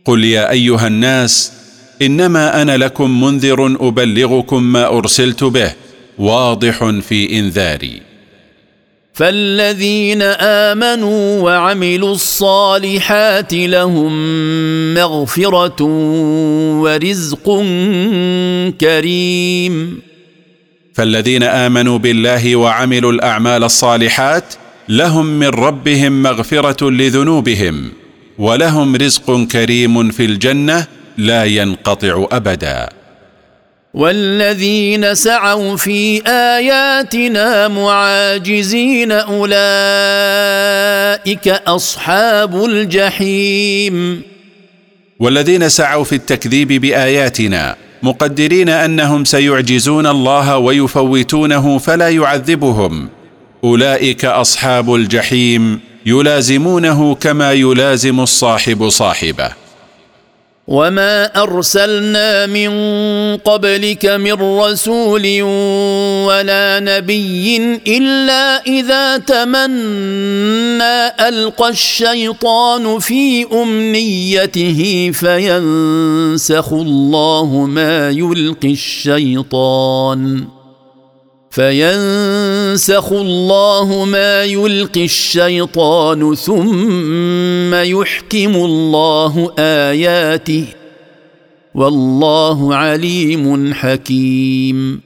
[0.05, 1.53] قل يا أيها الناس
[2.03, 5.73] إنما أنا لكم منذر أبلغكم ما أرسلت به
[6.19, 8.06] واضح في إنذاري.
[9.17, 14.15] فالذين امنوا وعملوا الصالحات لهم
[14.95, 15.83] مغفره
[16.83, 17.47] ورزق
[18.81, 20.01] كريم.
[20.95, 24.55] فالذين امنوا بالله وعملوا الاعمال الصالحات
[24.89, 27.93] لهم من ربهم مغفره لذنوبهم
[28.39, 30.87] ولهم رزق كريم في الجنه
[31.19, 32.96] لا ينقطع ابدا.
[33.97, 39.49] والذين سعوا في آياتنا معاجزين أولئك
[41.49, 44.23] أصحاب الجحيم.
[45.19, 53.09] والذين سعوا في التكذيب بآياتنا مقدرين أنهم سيعجزون الله ويفوتونه فلا يعذبهم.
[53.65, 59.66] أولئك أصحاب الجحيم يلازمونه كما يلازم الصاحب صاحبه.
[60.69, 62.71] وما ارسلنا من
[63.37, 65.43] قبلك من رسول
[66.27, 67.57] ولا نبي
[67.87, 80.56] الا اذا تمنى القى الشيطان في امنيته فينسخ الله ما يلقي الشيطان
[81.57, 90.65] فينسخ الله ما يلقي الشيطان ثم يحكم الله آياته.
[91.75, 95.01] والله عليم حكيم.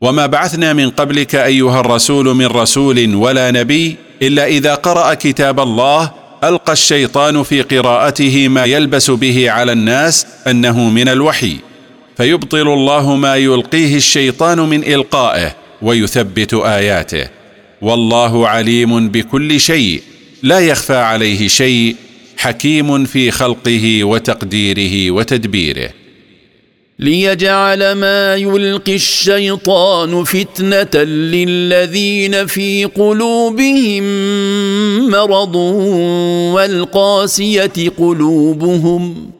[0.00, 6.10] وما بعثنا من قبلك أيها الرسول من رسول ولا نبي إلا إذا قرأ كتاب الله
[6.44, 11.71] ألقى الشيطان في قراءته ما يلبس به على الناس أنه من الوحي.
[12.16, 17.28] فيبطل الله ما يلقيه الشيطان من إلقائه ويثبت آياته.
[17.82, 20.02] والله عليم بكل شيء
[20.42, 21.96] لا يخفى عليه شيء
[22.36, 25.90] حكيم في خلقه وتقديره وتدبيره.
[26.98, 34.04] ليجعل ما يلقي الشيطان فتنة للذين في قلوبهم
[35.10, 35.56] مرض
[36.54, 39.30] والقاسية قلوبهم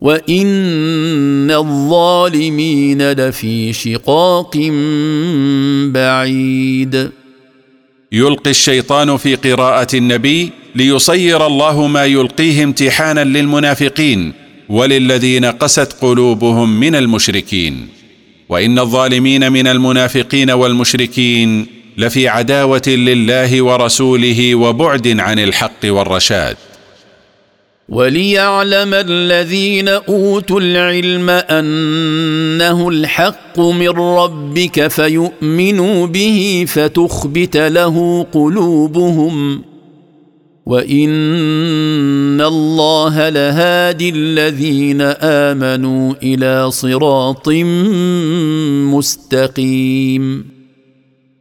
[0.00, 4.56] وان الظالمين لفي شقاق
[5.92, 7.10] بعيد.
[8.12, 14.32] يلقي الشيطان في قراءه النبي ليصير الله ما يلقيه امتحانا للمنافقين
[14.68, 17.88] وللذين قست قلوبهم من المشركين.
[18.48, 26.56] وان الظالمين من المنافقين والمشركين لفي عداوه لله ورسوله وبعد عن الحق والرشاد.
[27.88, 39.62] وليعلم الذين أوتوا العلم أنه الحق من ربك فيؤمنوا به فتخبت له قلوبهم
[40.66, 47.48] وإن الله لهادي الذين آمنوا إلى صراط
[48.92, 50.44] مستقيم.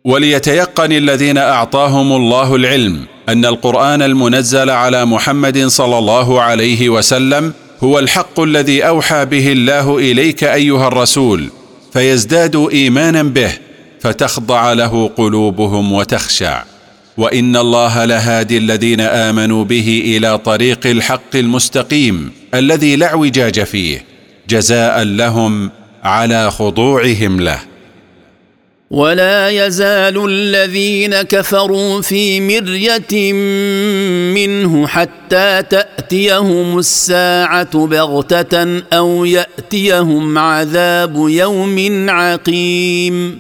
[0.06, 7.54] وليتيقن الذين أعطاهم الله العلم أن القرآن المنزل على محمد صلى الله عليه وسلم
[7.84, 11.50] هو الحق الذي أوحى به الله إليك أيها الرسول
[11.94, 13.52] فيزدادوا إيمانا به
[14.02, 16.64] فتخضع له قلوبهم وتخشع.
[17.18, 24.06] وإن الله لهادي الذين آمنوا به إلى طريق الحق المستقيم الذي لا اعوجاج فيه
[24.50, 25.72] جزاء لهم
[26.04, 27.60] على خضوعهم له.
[28.92, 33.34] ولا يزال الذين كفروا في مرية
[34.34, 43.40] منه حتى تأتيهم الساعة بغتة أو يأتيهم عذاب يوم عقيم.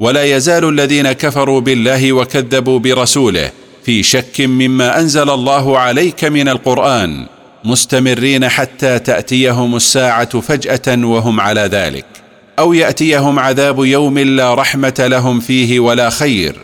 [0.00, 3.50] ولا يزال الذين كفروا بالله وكذبوا برسوله
[3.84, 7.26] في شك مما أنزل الله عليك من القرآن
[7.64, 12.19] مستمرين حتى تأتيهم الساعة فجأة وهم على ذلك.
[12.60, 16.56] أو يأتيهم عذاب يوم لا رحمة لهم فيه ولا خير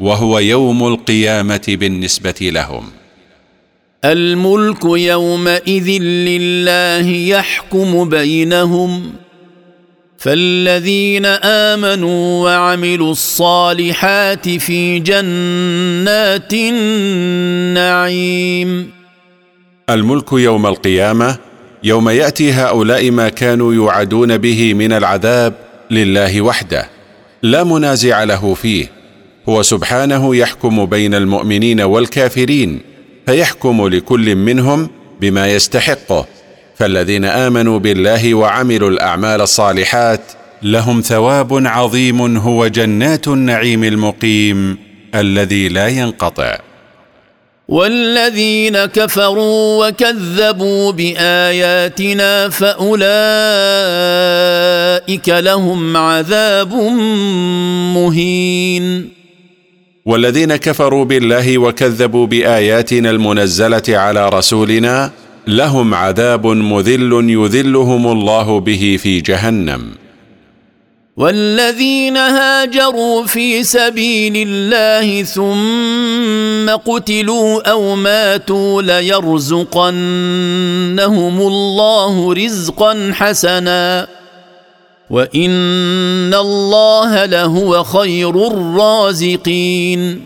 [0.00, 2.84] وهو يوم القيامة بالنسبة لهم.
[4.04, 9.12] الملك يومئذ لله يحكم بينهم
[10.18, 16.52] فالذين آمنوا وعملوا الصالحات في جنات
[17.72, 18.70] النعيم.
[19.90, 21.51] الملك يوم القيامة
[21.84, 25.54] يوم يأتي هؤلاء ما كانوا يوعدون به من العذاب
[25.90, 26.88] لله وحده.
[27.42, 28.86] لا منازع له فيه.
[29.48, 32.80] هو سبحانه يحكم بين المؤمنين والكافرين
[33.26, 36.26] فيحكم لكل منهم بما يستحقه
[36.76, 40.20] فالذين آمنوا بالله وعملوا الأعمال الصالحات
[40.62, 44.78] لهم ثواب عظيم هو جنات النعيم المقيم
[45.14, 46.58] الذي لا ينقطع.
[47.68, 52.98] والذين كفروا وكذبوا بآياتنا فأولئك
[55.28, 56.74] لهم عذاب
[57.94, 59.08] مهين.
[60.06, 65.10] والذين كفروا بالله وكذبوا بآياتنا المنزلة على رسولنا
[65.46, 70.01] لهم عذاب مذل يذلهم الله به في جهنم.
[71.16, 79.92] والذين هاجروا في سبيل الله ثم قتلوا أو ماتوا ليرزقنهم
[81.40, 84.08] الله رزقا حسنا.
[85.10, 90.20] وإن الله لهو خير الرازقين.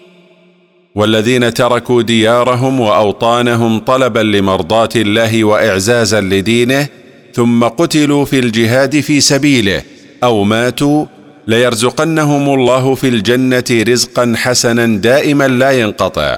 [0.95, 6.89] والذين تركوا ديارهم وأوطانهم طلبا لمرضاة الله وإعزازا لدينه
[7.35, 9.83] ثم قتلوا في الجهاد في سبيله
[10.23, 11.07] أو ماتوا
[11.47, 16.37] ليرزقنهم الله في الجنة رزقا حسنا دائما لا ينقطع.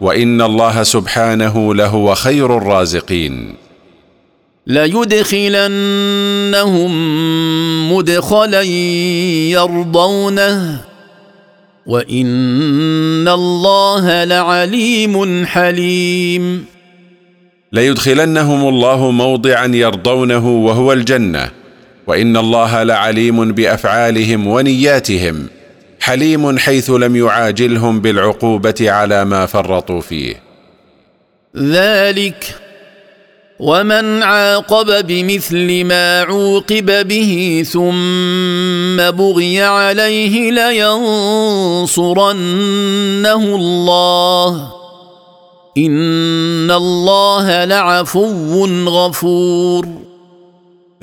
[0.00, 3.54] وإن الله سبحانه لهو خير الرازقين.
[4.66, 5.52] ليدخلنهم
[7.92, 8.62] مدخلا
[9.50, 10.80] يرضونه.
[11.86, 16.64] وإن الله لعليم حليم.
[17.72, 21.61] ليدخلنهم الله موضعا يرضونه وهو الجنة.
[22.06, 25.46] وإن الله لعليم بأفعالهم ونياتهم
[26.00, 30.42] حليم حيث لم يعاجلهم بالعقوبة على ما فرطوا فيه.
[31.56, 32.56] ذلك
[33.60, 41.94] ومن عاقب بمثل ما عوقب به ثم بغي عليه لينصرنه
[43.56, 44.72] الله.
[45.78, 50.01] إن الله لعفو غفور.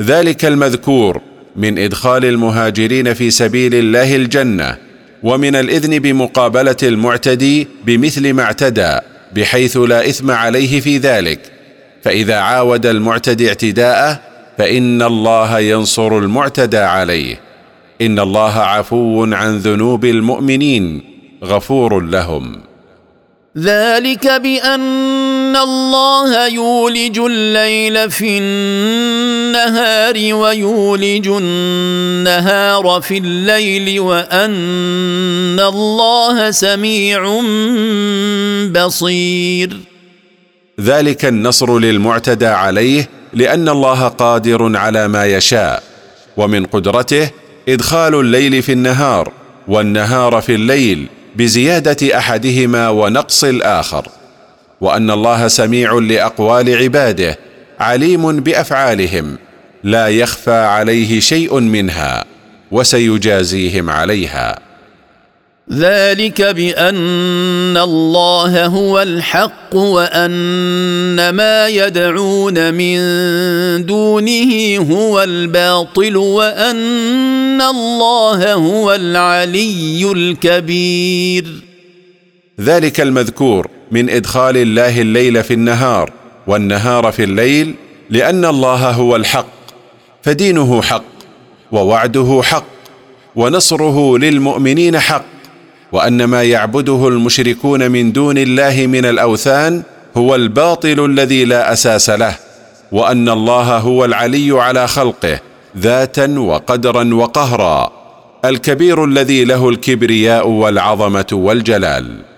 [0.02, 1.22] ذلك المذكور
[1.56, 4.78] من إدخال المهاجرين في سبيل الله الجنة
[5.24, 8.98] ومن الإذن بمقابلة المعتدي بمثل ما اعتدى
[9.36, 11.40] بحيث لا إثم عليه في ذلك.
[12.04, 14.20] فإذا عاود المعتدي اعتداءه
[14.58, 17.40] فإن الله ينصر المعتدى عليه.
[18.02, 21.02] إن الله عفو عن ذنوب المؤمنين
[21.44, 22.69] غفور لهم.
[23.60, 37.42] ذلك بأن الله يولج الليل في النهار ويولج النهار في الليل وأن الله سميع
[38.72, 39.78] بصير.
[40.82, 45.84] ذلك النصر للمعتدى عليه لأن الله قادر على ما يشاء
[46.38, 47.30] ومن قدرته
[47.70, 49.32] إدخال الليل في النهار
[49.68, 54.08] والنهار في الليل بزيادة أحدهما ونقص الآخر
[54.82, 57.40] وأن الله سميع لأقوال عباده
[57.80, 59.38] عليم بأفعالهم
[59.84, 62.26] لا يخفى عليه شيء منها
[62.72, 64.60] وسيجازيهم عليها.
[65.74, 73.00] ذلك بأن الله هو الحق وأن ما يدعون من
[73.86, 81.46] دونه هو الباطل وأن الله هو العلي الكبير.
[82.62, 86.12] ذلك المذكور من إدخال الله الليل في النهار
[86.48, 87.76] والنهار في الليل
[88.10, 89.48] لأن الله هو الحق
[90.24, 91.04] فدينه حق
[91.72, 92.66] ووعده حق
[93.36, 95.39] ونصره للمؤمنين حق
[95.92, 99.84] وأن ما يعبده المشركون من دون الله من الأوثان
[100.18, 102.36] هو الباطل الذي لا أساس له
[102.92, 105.40] وأن الله هو العلي على خلقه
[105.78, 107.92] ذاتا وقدرا وقهرا
[108.46, 112.29] الكبير الذي له الكبرياء والعظمة والجلال.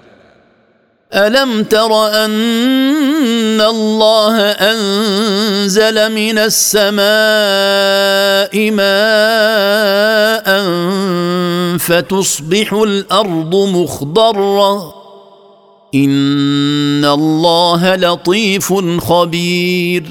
[1.14, 7.02] ألم تر أن الله أنزل من السماء
[8.72, 10.48] ماء
[11.78, 14.94] فتصبح الأرض مخضرة؟
[15.96, 20.04] إن الله لطيف خبير.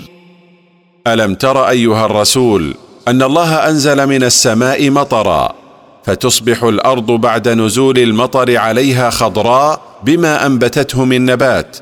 [1.07, 2.75] ألم تر أيها الرسول
[3.09, 5.60] أن الله أنزل من السماء مطرا
[6.05, 11.77] فتصبح الأرض بعد نزول المطر عليها خضراء بما أنبتته من نبات.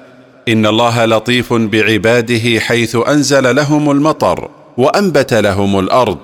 [0.49, 6.19] إن الله لطيف بعباده حيث أنزل لهم المطر وأنبت لهم الأرض.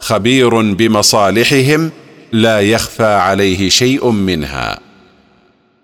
[0.00, 1.90] خبير بمصالحهم
[2.32, 4.78] لا يخفى عليه شيء منها.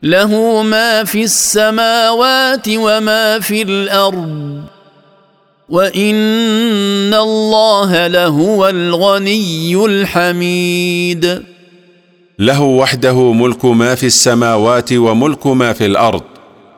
[0.03, 4.63] له ما في السماوات وما في الأرض.
[5.69, 11.54] وإن الله لهو الغني الحميد.
[12.39, 16.23] له وحده ملك ما في السماوات وملك ما في الأرض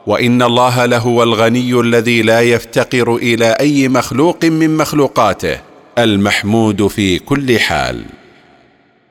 [0.07, 5.61] وإن الله لهو الغني الذي لا يفتقر إلى أي مخلوق من مخلوقاته
[5.98, 8.04] المحمود في كل حال.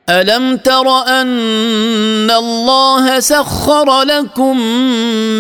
[0.09, 4.61] ألم تر أن الله سخر لكم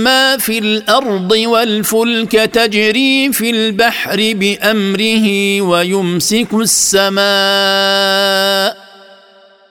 [0.03, 7.25] ما في الأرض والفلك تجري في البحر بأمره ويمسك السماء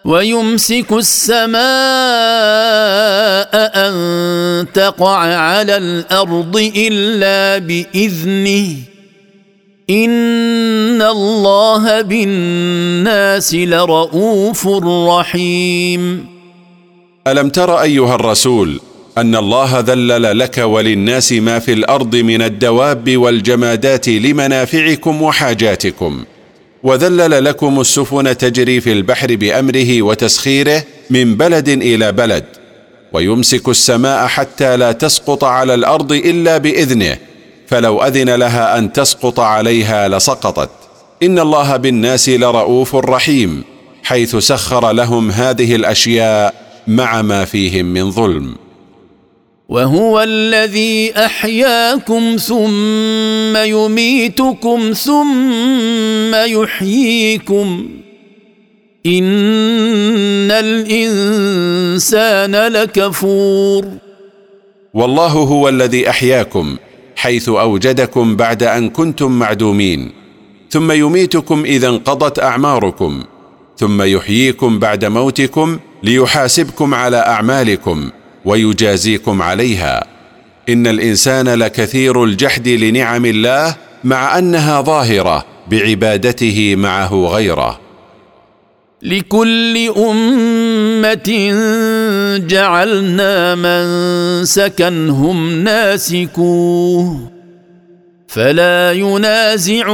[0.05, 1.55] ويمسك السماء
[3.55, 8.76] أن تقع على الأرض إلا بإذنه.
[9.90, 14.68] إن الله بالناس لرؤوف
[15.09, 16.26] رحيم.
[17.26, 18.80] ألم تر أيها الرسول
[19.18, 26.24] أن الله ذلل لك وللناس ما في الأرض من الدواب والجمادات لمنافعكم وحاجاتكم؟
[26.85, 32.45] وذلل لكم السفن تجري في البحر بأمره وتسخيره من بلد إلى بلد
[33.12, 37.16] ويمسك السماء حتى لا تسقط على الأرض إلا بإذنه
[37.66, 40.70] فلو أذن لها أن تسقط عليها لسقطت.
[41.22, 43.64] إن الله بالناس لرؤوف رحيم
[44.03, 46.55] حيث سخر لهم هذه الأشياء
[46.87, 48.55] مع ما فيهم من ظلم.
[49.69, 57.89] وهو الذي أحياكم ثم يميتكم ثم يحييكم.
[59.07, 63.87] إن الإنسان لكفور.
[64.95, 66.77] والله هو الذي أحياكم
[67.17, 70.12] حيث أوجدكم بعد أن كنتم معدومين.
[70.71, 73.25] ثم يميتكم إذا انقضت أعماركم.
[73.77, 78.11] ثم يحييكم بعد موتكم ليحاسبكم على أعمالكم.
[78.45, 80.07] ويجازيكم عليها.
[80.68, 87.80] إن الإنسان لكثير الجحد لنعم الله مع أنها ظاهرة بعبادته معه غيره.
[89.03, 91.51] لكل أمة
[92.47, 93.84] جعلنا من
[94.45, 97.30] سكنهم ناسكوه.
[98.28, 99.88] فلا ينازعنك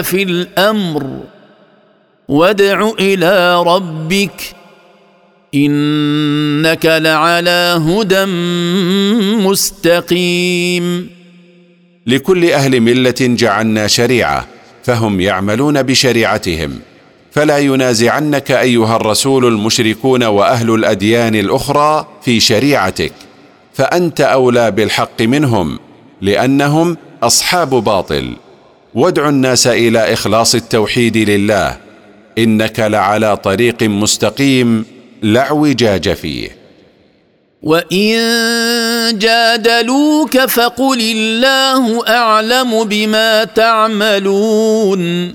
[0.00, 1.20] في الأمر.
[2.28, 4.55] وادع إلى ربك
[5.54, 8.24] إنك لعلى هدى
[9.48, 11.10] مستقيم.
[12.06, 14.46] لكل أهل ملة جعلنا شريعة
[14.84, 16.78] فهم يعملون بشريعتهم.
[17.32, 23.12] فلا ينازعنك أيها الرسول المشركون وأهل الأديان الأخرى في شريعتك.
[23.74, 25.78] فأنت أولى بالحق منهم
[26.20, 28.32] لأنهم أصحاب باطل.
[28.94, 31.76] وادع الناس إلى إخلاص التوحيد لله
[32.38, 34.95] إنك لعلى طريق مستقيم.
[35.22, 36.56] لا اعوجاج فيه.
[37.62, 45.34] وان جادلوك فقل الله اعلم بما تعملون.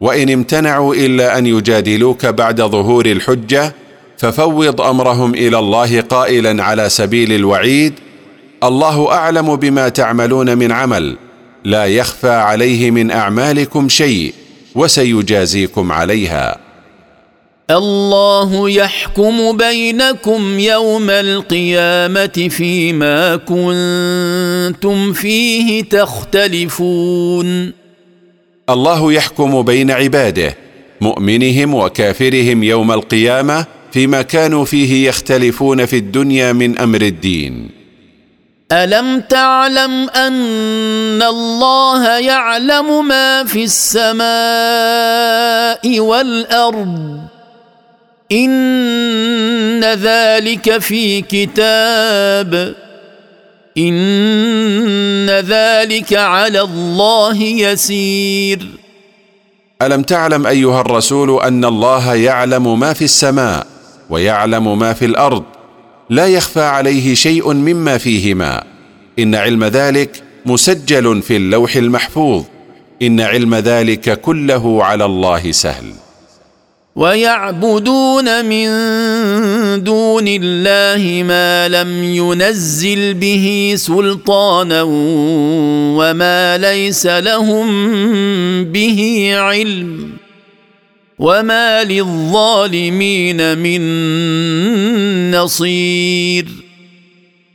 [0.00, 3.74] وان امتنعوا الا ان يجادلوك بعد ظهور الحجه
[4.18, 7.92] ففوض امرهم إلى الله قائلا على سبيل الوعيد.
[8.64, 11.16] الله اعلم بما تعملون من عمل.
[11.64, 14.34] لا يخفى عليه من اعمالكم شيء
[14.74, 16.65] وسيجازيكم عليها.
[17.70, 27.72] الله يحكم بينكم يوم القيامة فيما كنتم فيه تختلفون.
[28.70, 30.56] الله يحكم بين عباده
[31.00, 37.70] مؤمنهم وكافرهم يوم القيامة فيما كانوا فيه يختلفون في الدنيا من أمر الدين.
[38.72, 44.20] ألم تعلم أن الله يعلم ما في السماء
[46.00, 47.35] والأرض؟
[48.32, 52.74] إن ذلك في كتاب.
[53.78, 58.66] إن ذلك على الله يسير.
[59.82, 63.66] ألم تعلم أيها الرسول أن الله يعلم ما في السماء
[64.10, 65.42] ويعلم ما في الأرض؟
[66.10, 68.64] لا يخفى عليه شيء مما فيهما
[69.18, 72.44] إن علم ذلك مسجل في اللوح المحفوظ.
[73.02, 76.05] إن علم ذلك كله على الله سهل.
[76.96, 78.66] ويعبدون من
[79.84, 84.82] دون الله ما لم ينزل به سلطانا
[85.98, 87.66] وما ليس لهم
[88.64, 90.10] به علم
[91.18, 93.80] وما للظالمين من
[95.30, 96.46] نصير.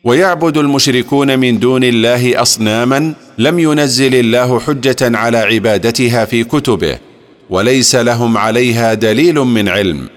[0.04, 7.11] ويعبد المشركون من دون الله أصناما لم ينزل الله حجة على عبادتها في كتبه.
[7.52, 10.10] وليس لهم عليها دليل من علم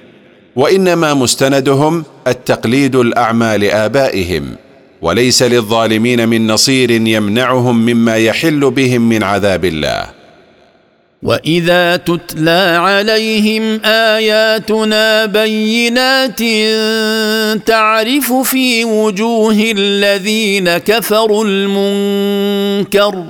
[0.57, 4.57] وإنما مستندهم التقليد الأعمى لآبائهم
[5.03, 10.07] وليس للظالمين من نصير يمنعهم مما يحل بهم من عذاب الله.
[11.23, 16.39] وإذا تتلى عليهم آياتنا بينات
[17.67, 23.25] تعرف في وجوه الذين كفروا المنكر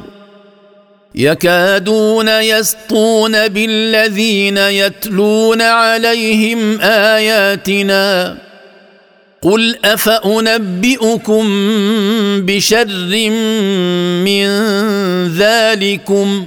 [1.15, 8.37] يكادون يسطون بالذين يتلون عليهم آياتنا
[9.43, 11.45] قل أفأنبئكم
[12.47, 13.31] بشر
[14.25, 14.47] من
[15.29, 16.47] ذلكم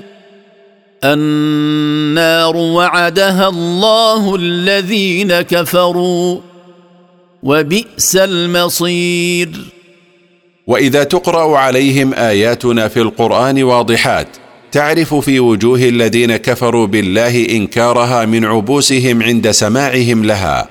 [1.04, 6.40] النار وعدها الله الذين كفروا
[7.44, 9.50] وبئس المصير.
[10.68, 14.28] وإذا تقرأ عليهم آياتنا في القرآن واضحات
[14.72, 20.70] تعرف في وجوه الذين كفروا بالله إنكارها من عبوسهم عند سماعهم لها.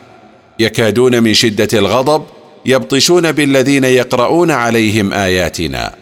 [0.58, 2.22] يكادون من شدة الغضب
[2.66, 5.94] يبطشون بالذين يقرؤون عليهم آياتنا.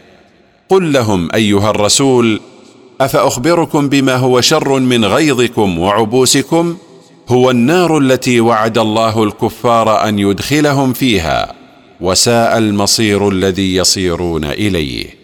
[0.69, 2.41] قل لهم أيها الرسول
[3.01, 6.77] أفأخبركم بما هو شر من غيظكم وعبوسكم؟
[7.29, 11.55] هو النار التي وعد الله الكفار أن يدخلهم فيها
[12.01, 15.24] وساء المصير الذي يصيرون إليه.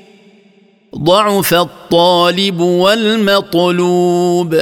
[0.95, 4.55] ضعف الطالب والمطلوب.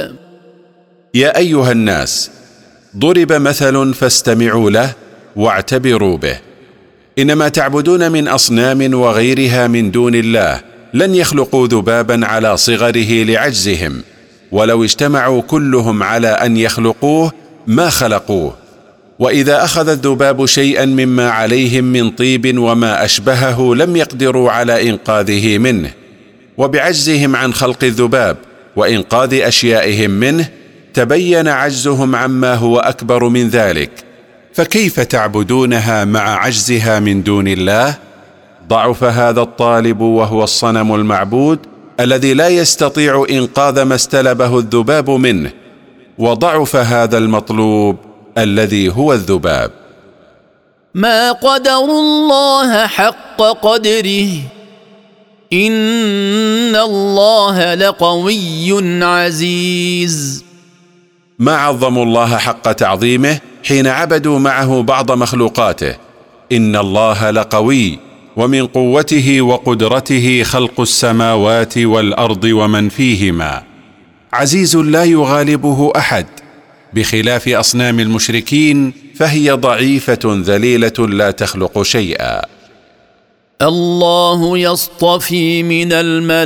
[1.14, 2.30] يا أيها الناس
[2.96, 4.92] ضرب مثل فاستمعوا له
[5.36, 6.38] واعتبروا به.
[7.18, 10.60] إنما تعبدون من أصنام وغيرها من دون الله
[10.94, 14.02] لن يخلقوا ذبابا على صغره لعجزهم.
[14.52, 17.32] ولو اجتمعوا كلهم على أن يخلقوه
[17.66, 18.54] ما خلقوه.
[19.18, 25.99] وإذا أخذ الذباب شيئا مما عليهم من طيب وما أشبهه لم يقدروا على إنقاذه منه.
[26.60, 28.36] وبعجزهم عن خلق الذباب
[28.76, 30.48] وإنقاذ أشيائهم منه
[30.94, 33.90] تبين عجزهم عما هو أكبر من ذلك.
[34.54, 37.94] فكيف تعبدونها مع عجزها من دون الله؟
[38.68, 41.58] ضعف هذا الطالب وهو الصنم المعبود
[42.00, 45.50] الذي لا يستطيع إنقاذ ما استلبه الذباب منه
[46.18, 47.96] وضعف هذا المطلوب
[48.38, 49.70] الذي هو الذباب.
[50.94, 54.28] ما قدر الله حق قدره
[55.52, 60.44] ان الله لقوي عزيز.
[61.38, 65.94] ما عظموا الله حق تعظيمه حين عبدوا معه بعض مخلوقاته.
[66.52, 67.98] ان الله لقوي
[68.36, 73.62] ومن قوته وقدرته خلق السماوات والارض ومن فيهما.
[74.32, 76.26] عزيز لا يغالبه احد.
[76.94, 82.59] بخلاف اصنام المشركين فهي ضعيفه ذليله لا تخلق شيئا.
[83.62, 86.36] الله يصطفي من الملائكة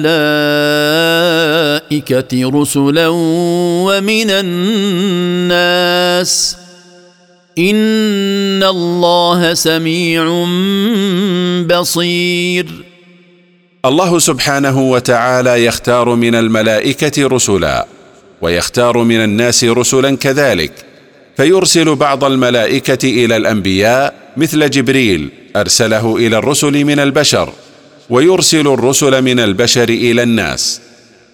[2.61, 5.77] رسلا ومن الناس.
[7.59, 10.47] إن الله سميع
[11.67, 12.67] بصير.
[13.85, 17.87] الله سبحانه وتعالى يختار من الملائكة رسلا
[18.43, 20.73] ويختار من الناس رسلا كذلك.
[21.37, 27.53] فيرسل بعض الملائكة إلى الأنبياء مثل جبريل أرسله إلى الرسل من البشر
[28.11, 30.81] ويرسل الرسل من البشر إلى الناس.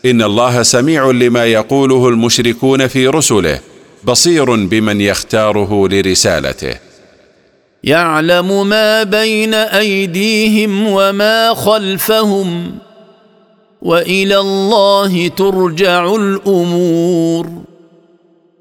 [0.04, 3.60] إن الله سميع لما يقوله المشركون في رسله
[4.04, 6.74] بصير بمن يختاره لرسالته.
[7.84, 12.78] يعلم ما بين أيديهم وما خلفهم
[13.82, 17.48] وإلى الله ترجع الأمور.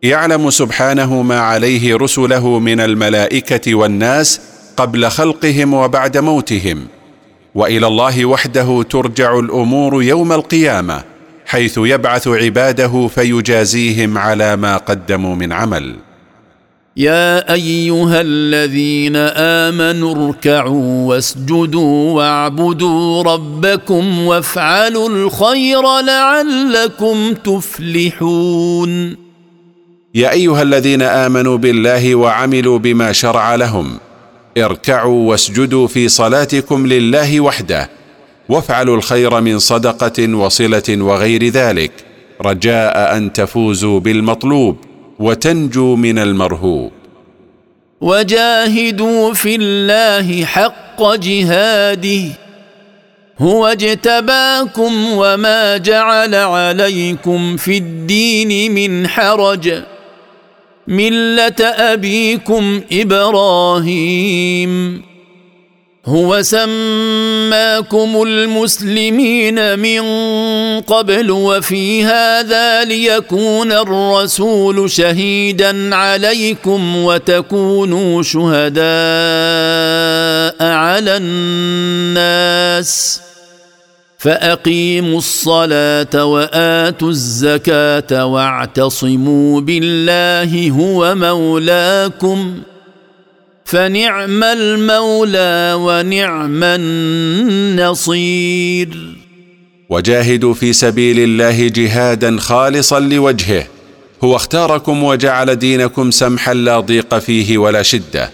[0.04, 4.42] يعلم سبحانه ما عليه رسله من الملائكة والناس
[4.80, 6.88] قبل خلقهم وبعد موتهم
[7.56, 11.04] وإلى الله وحده ترجع الأمور يوم القيامة
[11.46, 15.96] حيث يبعث عباده فيجازيهم على ما قدموا من عمل.
[16.98, 19.16] يا أيها الذين
[19.66, 29.16] آمنوا اركعوا واسجدوا واعبدوا ربكم وافعلوا الخير لعلكم تفلحون.
[30.16, 33.98] يا أيها الذين آمنوا بالله وعملوا بما شرع لهم
[34.58, 37.90] اركعوا واسجدوا في صلاتكم لله وحده
[38.50, 41.92] وافعلوا الخير من صدقة وصلة وغير ذلك
[42.42, 44.78] رجاء أن تفوزوا بالمطلوب
[45.20, 46.92] وتنجوا من المرهوب.
[48.02, 52.24] وجاهدوا في الله حق جهاده
[53.40, 59.84] هو اجتباكم وما جعل عليكم في الدين من حرج.
[60.90, 65.02] مله ابيكم إبراهيم.
[66.06, 70.02] هو سماكم المسلمين من
[70.82, 78.80] قبل وفي هذا ليكون الرسول شهيدا عليكم وتكونوا شهداء
[80.72, 83.22] على الناس.
[84.20, 92.58] فأقيموا الصلاة وآتوا الزكاة واعتصموا بالله هو مولاكم
[93.66, 96.64] فنعم المولى ونعم
[97.74, 98.90] النصير.
[99.90, 103.68] وجاهدوا في سبيل الله جهادا خالصا لوجهه.
[104.24, 108.32] هو اختاركم وجعل دينكم سمحا لا ضيق فيه ولا شدة.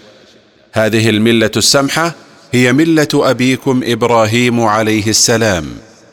[0.72, 2.25] هذه الملة السمحة
[2.56, 5.64] هي ملة أبيكم إبراهيم عليه السلام.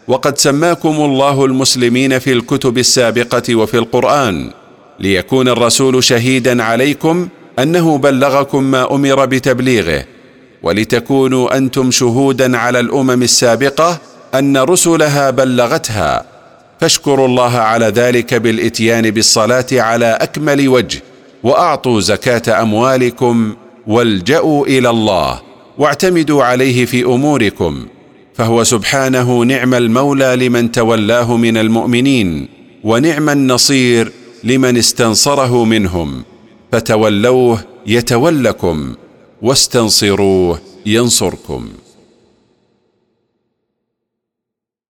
[0.08, 4.52] وقد سماكم الله المسلمين في الكتب السابقة وفي القرآن
[5.00, 7.28] ليكون الرسول شهيدا عليكم
[7.60, 10.06] أنه بلغكم ما أمر بتبليغه.
[10.64, 13.98] ولتكونوا أنتم شهودا على الأمم السابقة
[14.34, 16.26] أن رسلها بلغتها.
[16.80, 21.02] فاشكروا الله على ذلك بالإتيان بالصلاة على أكمل وجه
[21.44, 23.56] وأعطوا زكاة أموالكم
[23.88, 25.53] والجأوا إلى الله.
[25.78, 27.86] واعتمدوا عليه في أموركم
[28.36, 32.48] فهو سبحانه نعم المولى لمن تولاه من المؤمنين
[32.84, 34.12] ونعم النصير
[34.44, 36.24] لمن استنصره منهم
[36.72, 38.94] فتولوه يتولكم
[39.42, 41.70] واستنصروه ينصركم.